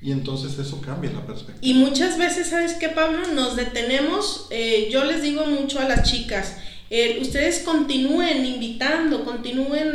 Y 0.00 0.12
entonces 0.12 0.58
eso 0.58 0.80
cambia 0.80 1.10
la 1.12 1.26
perspectiva. 1.26 1.66
Y 1.66 1.74
muchas 1.74 2.18
veces, 2.18 2.48
¿sabes 2.48 2.74
qué, 2.74 2.88
Pablo? 2.88 3.28
Nos 3.34 3.56
detenemos, 3.56 4.46
eh, 4.50 4.88
yo 4.90 5.04
les 5.04 5.22
digo 5.22 5.46
mucho 5.46 5.80
a 5.80 5.84
las 5.84 6.10
chicas, 6.10 6.56
eh, 6.88 7.18
ustedes 7.20 7.60
continúen 7.60 8.46
invitando, 8.46 9.24
continúen 9.24 9.92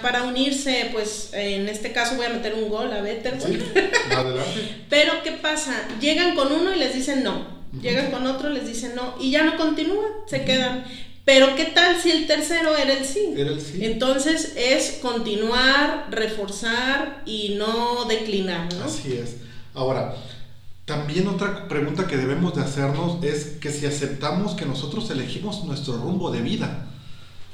para 0.00 0.22
unirse, 0.22 0.88
pues 0.92 1.30
en 1.32 1.68
este 1.68 1.92
caso 1.92 2.14
voy 2.14 2.26
a 2.26 2.30
meter 2.30 2.54
un 2.54 2.68
gol 2.68 2.92
a 2.92 3.02
Better. 3.02 3.40
Sí, 3.40 3.58
adelante. 4.14 4.84
Pero 4.88 5.14
¿qué 5.24 5.32
pasa? 5.32 5.74
Llegan 6.00 6.36
con 6.36 6.52
uno 6.52 6.72
y 6.72 6.78
les 6.78 6.94
dicen 6.94 7.24
no 7.24 7.57
Llegan 7.82 8.10
con 8.10 8.26
otro, 8.26 8.48
les 8.48 8.66
dicen 8.66 8.94
no, 8.94 9.14
y 9.20 9.30
ya 9.30 9.44
no 9.44 9.56
continúan, 9.56 10.10
se 10.26 10.44
quedan. 10.44 10.84
Pero 11.24 11.54
¿qué 11.56 11.66
tal 11.66 12.00
si 12.00 12.10
el 12.10 12.26
tercero 12.26 12.74
era 12.74 12.94
el 12.94 13.04
sí? 13.04 13.34
Era 13.36 13.50
el 13.50 13.60
sí. 13.60 13.84
Entonces 13.84 14.54
es 14.56 14.98
continuar, 15.02 16.08
reforzar 16.10 17.22
y 17.26 17.56
no 17.58 18.06
declinar, 18.06 18.72
¿no? 18.74 18.84
Así 18.86 19.12
es. 19.12 19.36
Ahora, 19.74 20.16
también 20.86 21.28
otra 21.28 21.68
pregunta 21.68 22.06
que 22.06 22.16
debemos 22.16 22.54
de 22.54 22.62
hacernos 22.62 23.22
es 23.22 23.58
que 23.60 23.70
si 23.70 23.84
aceptamos 23.84 24.54
que 24.54 24.64
nosotros 24.64 25.10
elegimos 25.10 25.64
nuestro 25.64 25.98
rumbo 25.98 26.30
de 26.30 26.40
vida. 26.40 26.86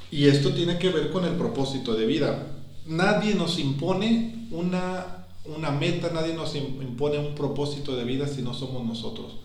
Y 0.09 0.29
esto 0.29 0.53
tiene 0.53 0.79
que 0.79 0.89
ver 0.89 1.11
con 1.11 1.25
el 1.25 1.33
propósito 1.33 1.95
de 1.95 2.05
vida. 2.05 2.47
Nadie 2.85 3.35
nos 3.35 3.59
impone 3.59 4.47
una, 4.51 5.25
una 5.43 5.71
meta, 5.71 6.11
nadie 6.13 6.33
nos 6.33 6.55
impone 6.55 7.17
un 7.17 7.35
propósito 7.35 7.97
de 7.97 8.05
vida 8.05 8.25
si 8.25 8.41
no 8.41 8.53
somos 8.53 8.85
nosotros 8.85 9.44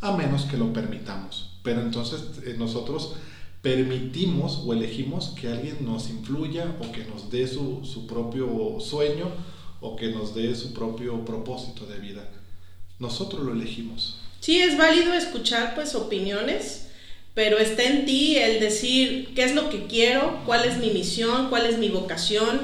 a 0.00 0.16
menos 0.16 0.42
que 0.44 0.56
lo 0.56 0.72
permitamos. 0.72 1.58
Pero 1.62 1.82
entonces 1.82 2.20
eh, 2.44 2.54
nosotros 2.58 3.14
permitimos 3.62 4.62
o 4.64 4.72
elegimos 4.72 5.34
que 5.40 5.48
alguien 5.48 5.78
nos 5.84 6.08
influya 6.08 6.74
o 6.80 6.92
que 6.92 7.04
nos 7.04 7.30
dé 7.30 7.46
su, 7.46 7.84
su, 7.84 8.06
propio 8.06 8.78
sueño 8.80 9.28
o 9.80 9.96
que 9.96 10.08
nos 10.08 10.34
dé 10.34 10.54
su 10.54 10.72
propio 10.72 11.24
propósito 11.24 11.84
de 11.86 11.98
vida. 11.98 12.26
Nosotros 12.98 13.44
lo 13.44 13.52
elegimos. 13.52 14.18
Sí, 14.40 14.58
es 14.60 14.78
válido 14.78 15.12
escuchar 15.12 15.74
pues 15.74 15.94
opiniones, 15.94 16.88
pero 17.34 17.58
está 17.58 17.84
en 17.84 18.06
ti 18.06 18.36
el 18.36 18.60
decir 18.60 19.32
qué 19.34 19.44
es 19.44 19.54
lo 19.54 19.68
que 19.68 19.86
quiero, 19.86 20.40
cuál 20.46 20.64
es 20.64 20.78
mi 20.78 20.90
misión, 20.90 21.50
cuál 21.50 21.66
es 21.66 21.78
mi 21.78 21.90
vocación 21.90 22.60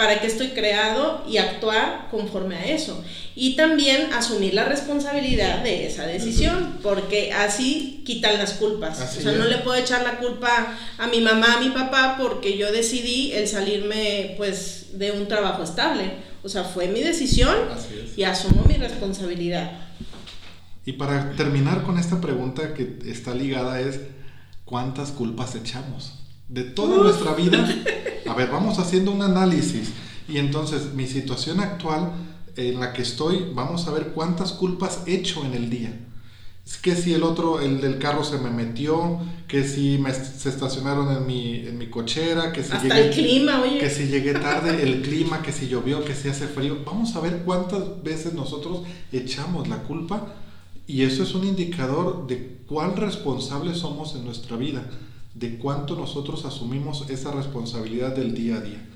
para 0.00 0.18
qué 0.18 0.28
estoy 0.28 0.48
creado 0.52 1.22
y 1.28 1.36
actuar 1.36 2.08
conforme 2.10 2.56
a 2.56 2.64
eso. 2.64 3.04
Y 3.36 3.54
también 3.54 4.10
asumir 4.14 4.54
la 4.54 4.64
responsabilidad 4.64 5.62
de 5.62 5.86
esa 5.86 6.06
decisión, 6.06 6.78
porque 6.82 7.34
así 7.34 8.02
quitan 8.06 8.38
las 8.38 8.54
culpas. 8.54 8.98
o 9.18 9.20
sea, 9.20 9.32
no 9.32 9.44
le 9.44 9.58
puedo 9.58 9.76
echar 9.78 10.02
la 10.02 10.16
culpa 10.16 10.74
a 10.96 11.06
mi 11.08 11.20
mamá, 11.20 11.58
a 11.58 11.60
mi 11.60 11.68
papá, 11.68 12.16
porque 12.18 12.56
yo 12.56 12.72
decidí 12.72 13.32
el 13.32 13.46
salirme 13.46 14.36
pues 14.38 14.86
de 14.94 15.12
un 15.12 15.28
trabajo 15.28 15.62
estable. 15.64 16.12
O 16.42 16.48
sea, 16.48 16.64
fue 16.64 16.88
mi 16.88 17.02
decisión 17.02 17.54
y 18.16 18.22
asumo 18.22 18.64
mi 18.64 18.76
responsabilidad. 18.76 19.70
Y 20.86 20.92
para 20.92 21.32
terminar 21.32 21.82
con 21.82 21.98
esta 21.98 22.22
pregunta 22.22 22.72
que 22.72 23.00
está 23.04 23.34
ligada 23.34 23.82
es, 23.82 24.00
¿cuántas 24.64 25.10
culpas 25.10 25.56
echamos? 25.56 26.14
de 26.50 26.64
toda 26.64 27.02
nuestra 27.02 27.34
vida. 27.34 27.58
A 28.30 28.34
ver, 28.34 28.48
vamos 28.48 28.78
haciendo 28.78 29.10
un 29.10 29.22
análisis. 29.22 29.90
Y 30.28 30.38
entonces, 30.38 30.94
mi 30.94 31.08
situación 31.08 31.58
actual 31.58 32.12
en 32.54 32.78
la 32.78 32.92
que 32.92 33.02
estoy, 33.02 33.50
vamos 33.52 33.88
a 33.88 33.90
ver 33.90 34.12
cuántas 34.14 34.52
culpas 34.52 35.02
he 35.06 35.14
hecho 35.14 35.44
en 35.44 35.54
el 35.54 35.68
día. 35.68 35.98
Es 36.64 36.76
que 36.76 36.94
si 36.94 37.12
el 37.12 37.24
otro, 37.24 37.60
el 37.60 37.80
del 37.80 37.98
carro 37.98 38.22
se 38.22 38.38
me 38.38 38.50
metió, 38.50 39.18
que 39.48 39.64
si 39.64 39.98
me, 39.98 40.14
se 40.14 40.48
estacionaron 40.48 41.10
en 41.16 41.26
mi, 41.26 41.56
en 41.56 41.76
mi 41.76 41.88
cochera, 41.88 42.52
que 42.52 42.62
si 42.62 42.72
Hasta 42.72 43.00
el 43.00 43.10
clima, 43.10 43.62
oye. 43.62 43.78
Que 43.78 43.90
si 43.90 44.06
llegué 44.06 44.34
tarde, 44.34 44.80
el 44.80 45.02
clima, 45.02 45.42
que 45.42 45.50
si 45.50 45.66
llovió, 45.66 46.04
que 46.04 46.14
si 46.14 46.28
hace 46.28 46.46
frío. 46.46 46.78
Vamos 46.86 47.16
a 47.16 47.20
ver 47.20 47.42
cuántas 47.44 48.00
veces 48.04 48.34
nosotros 48.34 48.82
echamos 49.10 49.66
la 49.66 49.78
culpa 49.82 50.36
y 50.86 51.02
eso 51.02 51.24
es 51.24 51.34
un 51.34 51.48
indicador 51.48 52.28
de 52.28 52.60
cuán 52.68 52.96
responsables 52.96 53.78
somos 53.78 54.14
en 54.14 54.24
nuestra 54.24 54.56
vida 54.56 54.84
de 55.34 55.58
cuánto 55.58 55.96
nosotros 55.96 56.44
asumimos 56.44 57.08
esa 57.08 57.30
responsabilidad 57.30 58.14
del 58.14 58.34
día 58.34 58.56
a 58.56 58.60
día. 58.60 58.86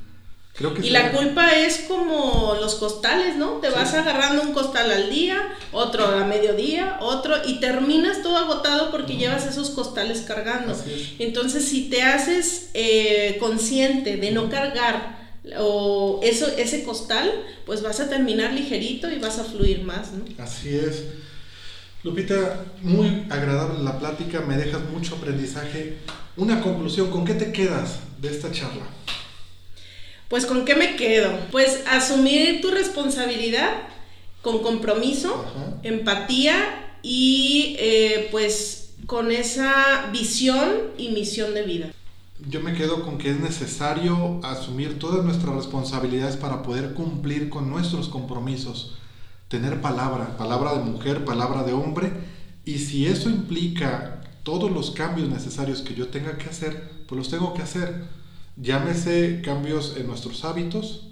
Creo 0.56 0.72
que 0.72 0.86
y 0.86 0.90
la 0.90 1.10
culpa 1.10 1.50
es 1.50 1.78
como 1.88 2.56
los 2.60 2.76
costales, 2.76 3.36
¿no? 3.36 3.54
Te 3.54 3.70
vas 3.70 3.92
agarrando 3.94 4.42
un 4.42 4.52
costal 4.52 4.88
al 4.92 5.10
día, 5.10 5.36
otro 5.72 6.06
a 6.06 6.24
mediodía, 6.24 6.98
otro, 7.00 7.34
y 7.44 7.58
terminas 7.58 8.22
todo 8.22 8.36
agotado 8.36 8.92
porque 8.92 9.16
llevas 9.16 9.46
esos 9.46 9.70
costales 9.70 10.20
cargando. 10.20 10.76
Entonces, 11.18 11.64
si 11.64 11.90
te 11.90 12.02
haces 12.02 12.70
eh, 12.74 13.36
consciente 13.40 14.16
de 14.16 14.30
no 14.30 14.48
cargar 14.48 15.24
o 15.58 16.20
eso, 16.22 16.46
ese 16.56 16.84
costal, 16.84 17.32
pues 17.66 17.82
vas 17.82 17.98
a 17.98 18.08
terminar 18.08 18.52
ligerito 18.52 19.10
y 19.10 19.18
vas 19.18 19.40
a 19.40 19.44
fluir 19.44 19.82
más, 19.82 20.12
¿no? 20.12 20.24
Así 20.38 20.68
es. 20.68 21.02
Lupita, 22.04 22.66
muy 22.82 23.24
agradable 23.30 23.82
la 23.82 23.98
plática, 23.98 24.42
me 24.42 24.58
dejas 24.58 24.82
mucho 24.92 25.14
aprendizaje. 25.14 25.96
Una 26.36 26.60
conclusión, 26.60 27.10
¿con 27.10 27.24
qué 27.24 27.32
te 27.32 27.50
quedas 27.50 28.00
de 28.20 28.28
esta 28.28 28.52
charla? 28.52 28.82
Pues 30.28 30.44
con 30.44 30.66
qué 30.66 30.74
me 30.74 30.96
quedo? 30.96 31.30
Pues 31.50 31.82
asumir 31.90 32.60
tu 32.60 32.70
responsabilidad 32.70 33.88
con 34.42 34.62
compromiso, 34.62 35.46
empatía 35.82 36.98
y 37.02 37.76
eh, 37.78 38.28
pues 38.30 38.90
con 39.06 39.32
esa 39.32 40.10
visión 40.12 40.68
y 40.98 41.08
misión 41.08 41.54
de 41.54 41.62
vida. 41.62 41.90
Yo 42.50 42.60
me 42.60 42.74
quedo 42.74 43.02
con 43.02 43.16
que 43.16 43.30
es 43.30 43.40
necesario 43.40 44.40
asumir 44.42 44.98
todas 44.98 45.24
nuestras 45.24 45.54
responsabilidades 45.54 46.36
para 46.36 46.62
poder 46.62 46.92
cumplir 46.92 47.48
con 47.48 47.70
nuestros 47.70 48.08
compromisos, 48.08 48.98
tener 49.48 49.80
palabra, 49.80 50.36
palabra 50.36 50.74
de 50.74 50.84
mujer, 50.84 51.24
palabra 51.24 51.62
de 51.62 51.72
hombre, 51.72 52.12
y 52.64 52.78
si 52.78 53.06
eso 53.06 53.28
implica 53.28 54.22
todos 54.42 54.70
los 54.70 54.90
cambios 54.90 55.28
necesarios 55.28 55.82
que 55.82 55.94
yo 55.94 56.08
tenga 56.08 56.38
que 56.38 56.48
hacer, 56.48 57.04
pues 57.08 57.18
los 57.18 57.30
tengo 57.30 57.54
que 57.54 57.62
hacer. 57.62 58.04
Llámese 58.56 59.42
cambios 59.42 59.96
en 59.96 60.06
nuestros 60.06 60.44
hábitos, 60.44 61.08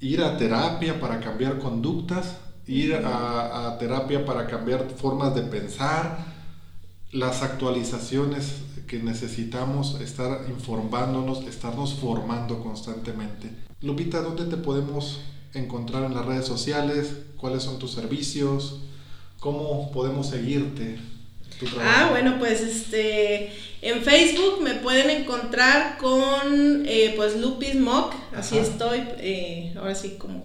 ir 0.00 0.22
a 0.22 0.36
terapia 0.36 1.00
para 1.00 1.20
cambiar 1.20 1.58
conductas, 1.58 2.36
ir 2.66 2.94
a, 2.94 3.76
terapia 3.78 4.24
para 4.24 4.46
cambiar 4.46 4.88
formas 4.90 5.34
de 5.34 5.42
pensar, 5.42 6.18
las 7.12 7.42
actualizaciones 7.42 8.62
que 8.86 9.02
necesitamos, 9.02 10.00
estar 10.00 10.46
informándonos, 10.48 11.42
estarnos 11.44 11.94
formando 11.94 12.62
constantemente. 12.62 13.50
Lupita, 13.80 14.20
¿dónde 14.22 14.44
te 14.44 14.56
podemos 14.56 15.20
encontrar 15.54 16.04
en 16.04 16.14
las 16.14 16.26
redes 16.26 16.46
sociales? 16.46 17.14
¿Cuáles 17.36 17.62
son 17.62 17.78
tus 17.78 17.92
servicios? 17.92 18.80
¿Cómo 19.40 19.90
podemos 19.92 20.28
seguirte? 20.28 20.98
ah, 21.80 22.08
bueno, 22.10 22.36
pues 22.38 22.60
este 22.60 23.50
en 23.80 24.02
Facebook 24.02 24.60
me 24.60 24.74
pueden 24.74 25.08
encontrar 25.10 25.98
con 25.98 26.84
eh, 26.86 27.12
pues 27.16 27.36
Lupis 27.36 27.76
Mock, 27.76 28.14
así 28.34 28.58
estoy, 28.58 29.04
eh, 29.18 29.72
ahora 29.76 29.94
sí 29.94 30.16
como 30.18 30.44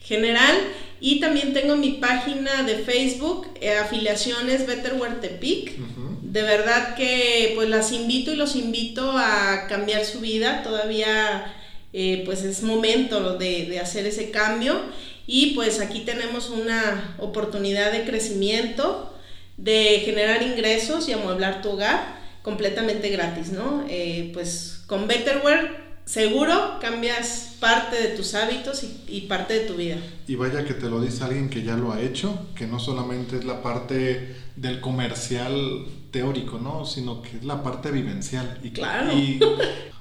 general. 0.00 0.56
Y 1.00 1.20
también 1.20 1.52
tengo 1.52 1.76
mi 1.76 1.92
página 1.92 2.64
de 2.64 2.76
Facebook, 2.76 3.46
eh, 3.60 3.76
afiliaciones 3.76 4.66
Betterware 4.66 5.20
Tepic. 5.20 5.76
De 6.22 6.42
verdad 6.42 6.94
que 6.96 7.52
pues 7.54 7.68
las 7.68 7.92
invito 7.92 8.32
y 8.32 8.36
los 8.36 8.54
invito 8.54 9.12
a 9.16 9.66
cambiar 9.68 10.04
su 10.04 10.20
vida. 10.20 10.62
Todavía 10.62 11.54
eh, 11.92 12.22
pues 12.24 12.42
es 12.42 12.62
momento 12.62 13.38
de, 13.38 13.66
de 13.66 13.80
hacer 13.80 14.06
ese 14.06 14.30
cambio. 14.30 14.80
Y 15.26 15.54
pues 15.54 15.80
aquí 15.80 16.00
tenemos 16.00 16.48
una 16.48 17.16
oportunidad 17.18 17.92
de 17.92 18.04
crecimiento, 18.04 19.14
de 19.56 20.00
generar 20.04 20.42
ingresos 20.42 21.08
y 21.08 21.12
amueblar 21.12 21.60
tu 21.60 21.70
hogar 21.70 22.18
completamente 22.42 23.10
gratis, 23.10 23.52
¿no? 23.52 23.84
Eh, 23.90 24.30
pues 24.32 24.82
con 24.86 25.06
Betterware 25.06 25.88
seguro 26.06 26.78
cambias 26.80 27.56
parte 27.60 28.00
de 28.00 28.16
tus 28.16 28.34
hábitos 28.34 28.82
y, 29.06 29.20
parte 29.22 29.52
de 29.52 29.60
tu 29.66 29.74
vida. 29.74 29.96
Y 30.26 30.36
vaya 30.36 30.64
que 30.64 30.72
te 30.72 30.88
lo 30.88 31.00
dice 31.00 31.24
alguien 31.24 31.50
que 31.50 31.62
ya 31.62 31.76
lo 31.76 31.92
ha 31.92 32.00
hecho, 32.00 32.48
que 32.54 32.66
no 32.66 32.80
solamente 32.80 33.36
es 33.36 33.44
la 33.44 33.62
parte 33.62 34.34
del 34.56 34.80
comercial 34.80 35.84
teórico, 36.10 36.58
¿no? 36.58 36.86
Sino 36.86 37.20
que 37.20 37.36
es 37.36 37.44
la 37.44 37.62
parte 37.62 37.90
vivencial. 37.90 38.58
Y, 38.62 38.70
claro. 38.70 39.12
Y 39.12 39.38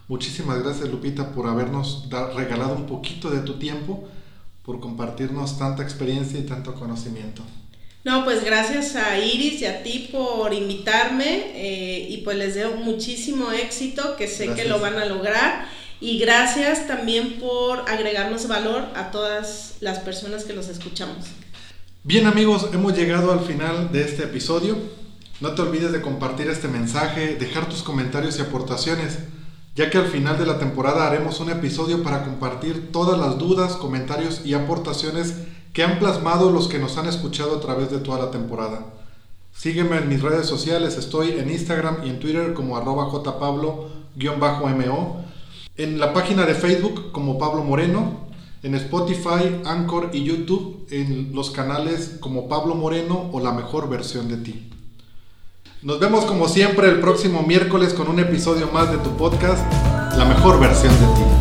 muchísimas 0.07 0.63
gracias, 0.63 0.89
Lupita, 0.89 1.31
por 1.31 1.47
habernos 1.47 2.07
regalado 2.35 2.75
un 2.75 2.85
poquito 2.85 3.29
de 3.29 3.39
tu 3.39 3.59
tiempo, 3.59 4.07
por 4.63 4.79
compartirnos 4.79 5.57
tanta 5.57 5.83
experiencia 5.83 6.39
y 6.39 6.43
tanto 6.43 6.73
conocimiento. 6.75 7.41
No, 8.03 8.23
pues 8.23 8.43
gracias 8.43 8.95
a 8.95 9.19
Iris 9.19 9.61
y 9.61 9.65
a 9.65 9.83
ti 9.83 10.09
por 10.11 10.53
invitarme 10.53 11.51
eh, 11.55 12.07
y 12.09 12.17
pues 12.19 12.37
les 12.37 12.55
deseo 12.55 12.77
muchísimo 12.77 13.51
éxito, 13.51 14.15
que 14.15 14.27
sé 14.27 14.53
que 14.53 14.65
lo 14.65 14.79
van 14.79 14.97
a 14.97 15.05
lograr 15.05 15.67
y 15.99 16.19
gracias 16.19 16.87
también 16.87 17.33
por 17.39 17.89
agregarnos 17.89 18.47
valor 18.47 18.85
a 18.95 19.11
todas 19.11 19.75
las 19.81 19.99
personas 19.99 20.43
que 20.43 20.53
los 20.53 20.69
escuchamos. 20.69 21.25
Bien 22.03 22.27
amigos, 22.27 22.69
hemos 22.71 22.95
llegado 22.95 23.31
al 23.31 23.41
final 23.41 23.91
de 23.91 24.01
este 24.03 24.23
episodio. 24.23 24.77
No 25.41 25.53
te 25.53 25.63
olvides 25.63 25.91
de 25.91 26.01
compartir 26.01 26.47
este 26.47 26.67
mensaje, 26.67 27.35
dejar 27.35 27.67
tus 27.67 27.83
comentarios 27.83 28.37
y 28.37 28.41
aportaciones, 28.41 29.17
ya 29.77 29.89
que 29.91 29.99
al 29.99 30.07
final 30.07 30.39
de 30.39 30.47
la 30.47 30.57
temporada 30.57 31.05
haremos 31.05 31.39
un 31.39 31.51
episodio 31.51 32.01
para 32.01 32.23
compartir 32.23 32.91
todas 32.91 33.19
las 33.19 33.37
dudas, 33.37 33.73
comentarios 33.73 34.41
y 34.43 34.55
aportaciones 34.55 35.35
que 35.71 35.83
han 35.83 35.99
plasmado 35.99 36.51
los 36.51 36.67
que 36.67 36.79
nos 36.79 36.97
han 36.97 37.05
escuchado 37.05 37.57
a 37.57 37.59
través 37.59 37.91
de 37.91 37.99
toda 37.99 38.17
la 38.17 38.31
temporada. 38.31 38.87
Sígueme 39.53 39.97
en 39.97 40.09
mis 40.09 40.23
redes 40.23 40.47
sociales, 40.47 40.97
estoy 40.97 41.33
en 41.33 41.51
Instagram 41.51 41.97
y 42.03 42.09
en 42.09 42.19
Twitter 42.19 42.55
como 42.55 42.75
arroba 42.75 43.11
jpablo-mo 43.11 43.87
en 45.77 45.99
la 45.99 46.11
página 46.11 46.47
de 46.47 46.55
Facebook 46.55 47.11
como 47.11 47.37
Pablo 47.37 47.63
Moreno, 47.63 48.25
en 48.63 48.73
Spotify, 48.73 49.61
Anchor 49.63 50.09
y 50.11 50.23
YouTube 50.23 50.87
en 50.89 51.35
los 51.35 51.51
canales 51.51 52.17
como 52.19 52.47
Pablo 52.47 52.73
Moreno 52.73 53.29
o 53.31 53.39
la 53.39 53.51
mejor 53.51 53.87
versión 53.89 54.27
de 54.27 54.37
ti. 54.37 54.71
Nos 55.83 55.99
vemos 55.99 56.25
como 56.25 56.47
siempre 56.47 56.89
el 56.89 56.99
próximo 56.99 57.43
miércoles 57.43 57.93
con 57.93 58.07
un 58.07 58.19
episodio 58.19 58.67
más 58.73 58.91
de 58.91 58.97
tu 58.97 59.15
podcast, 59.15 59.63
La 60.17 60.25
mejor 60.25 60.59
versión 60.59 60.91
de 60.91 61.05
ti. 61.05 61.36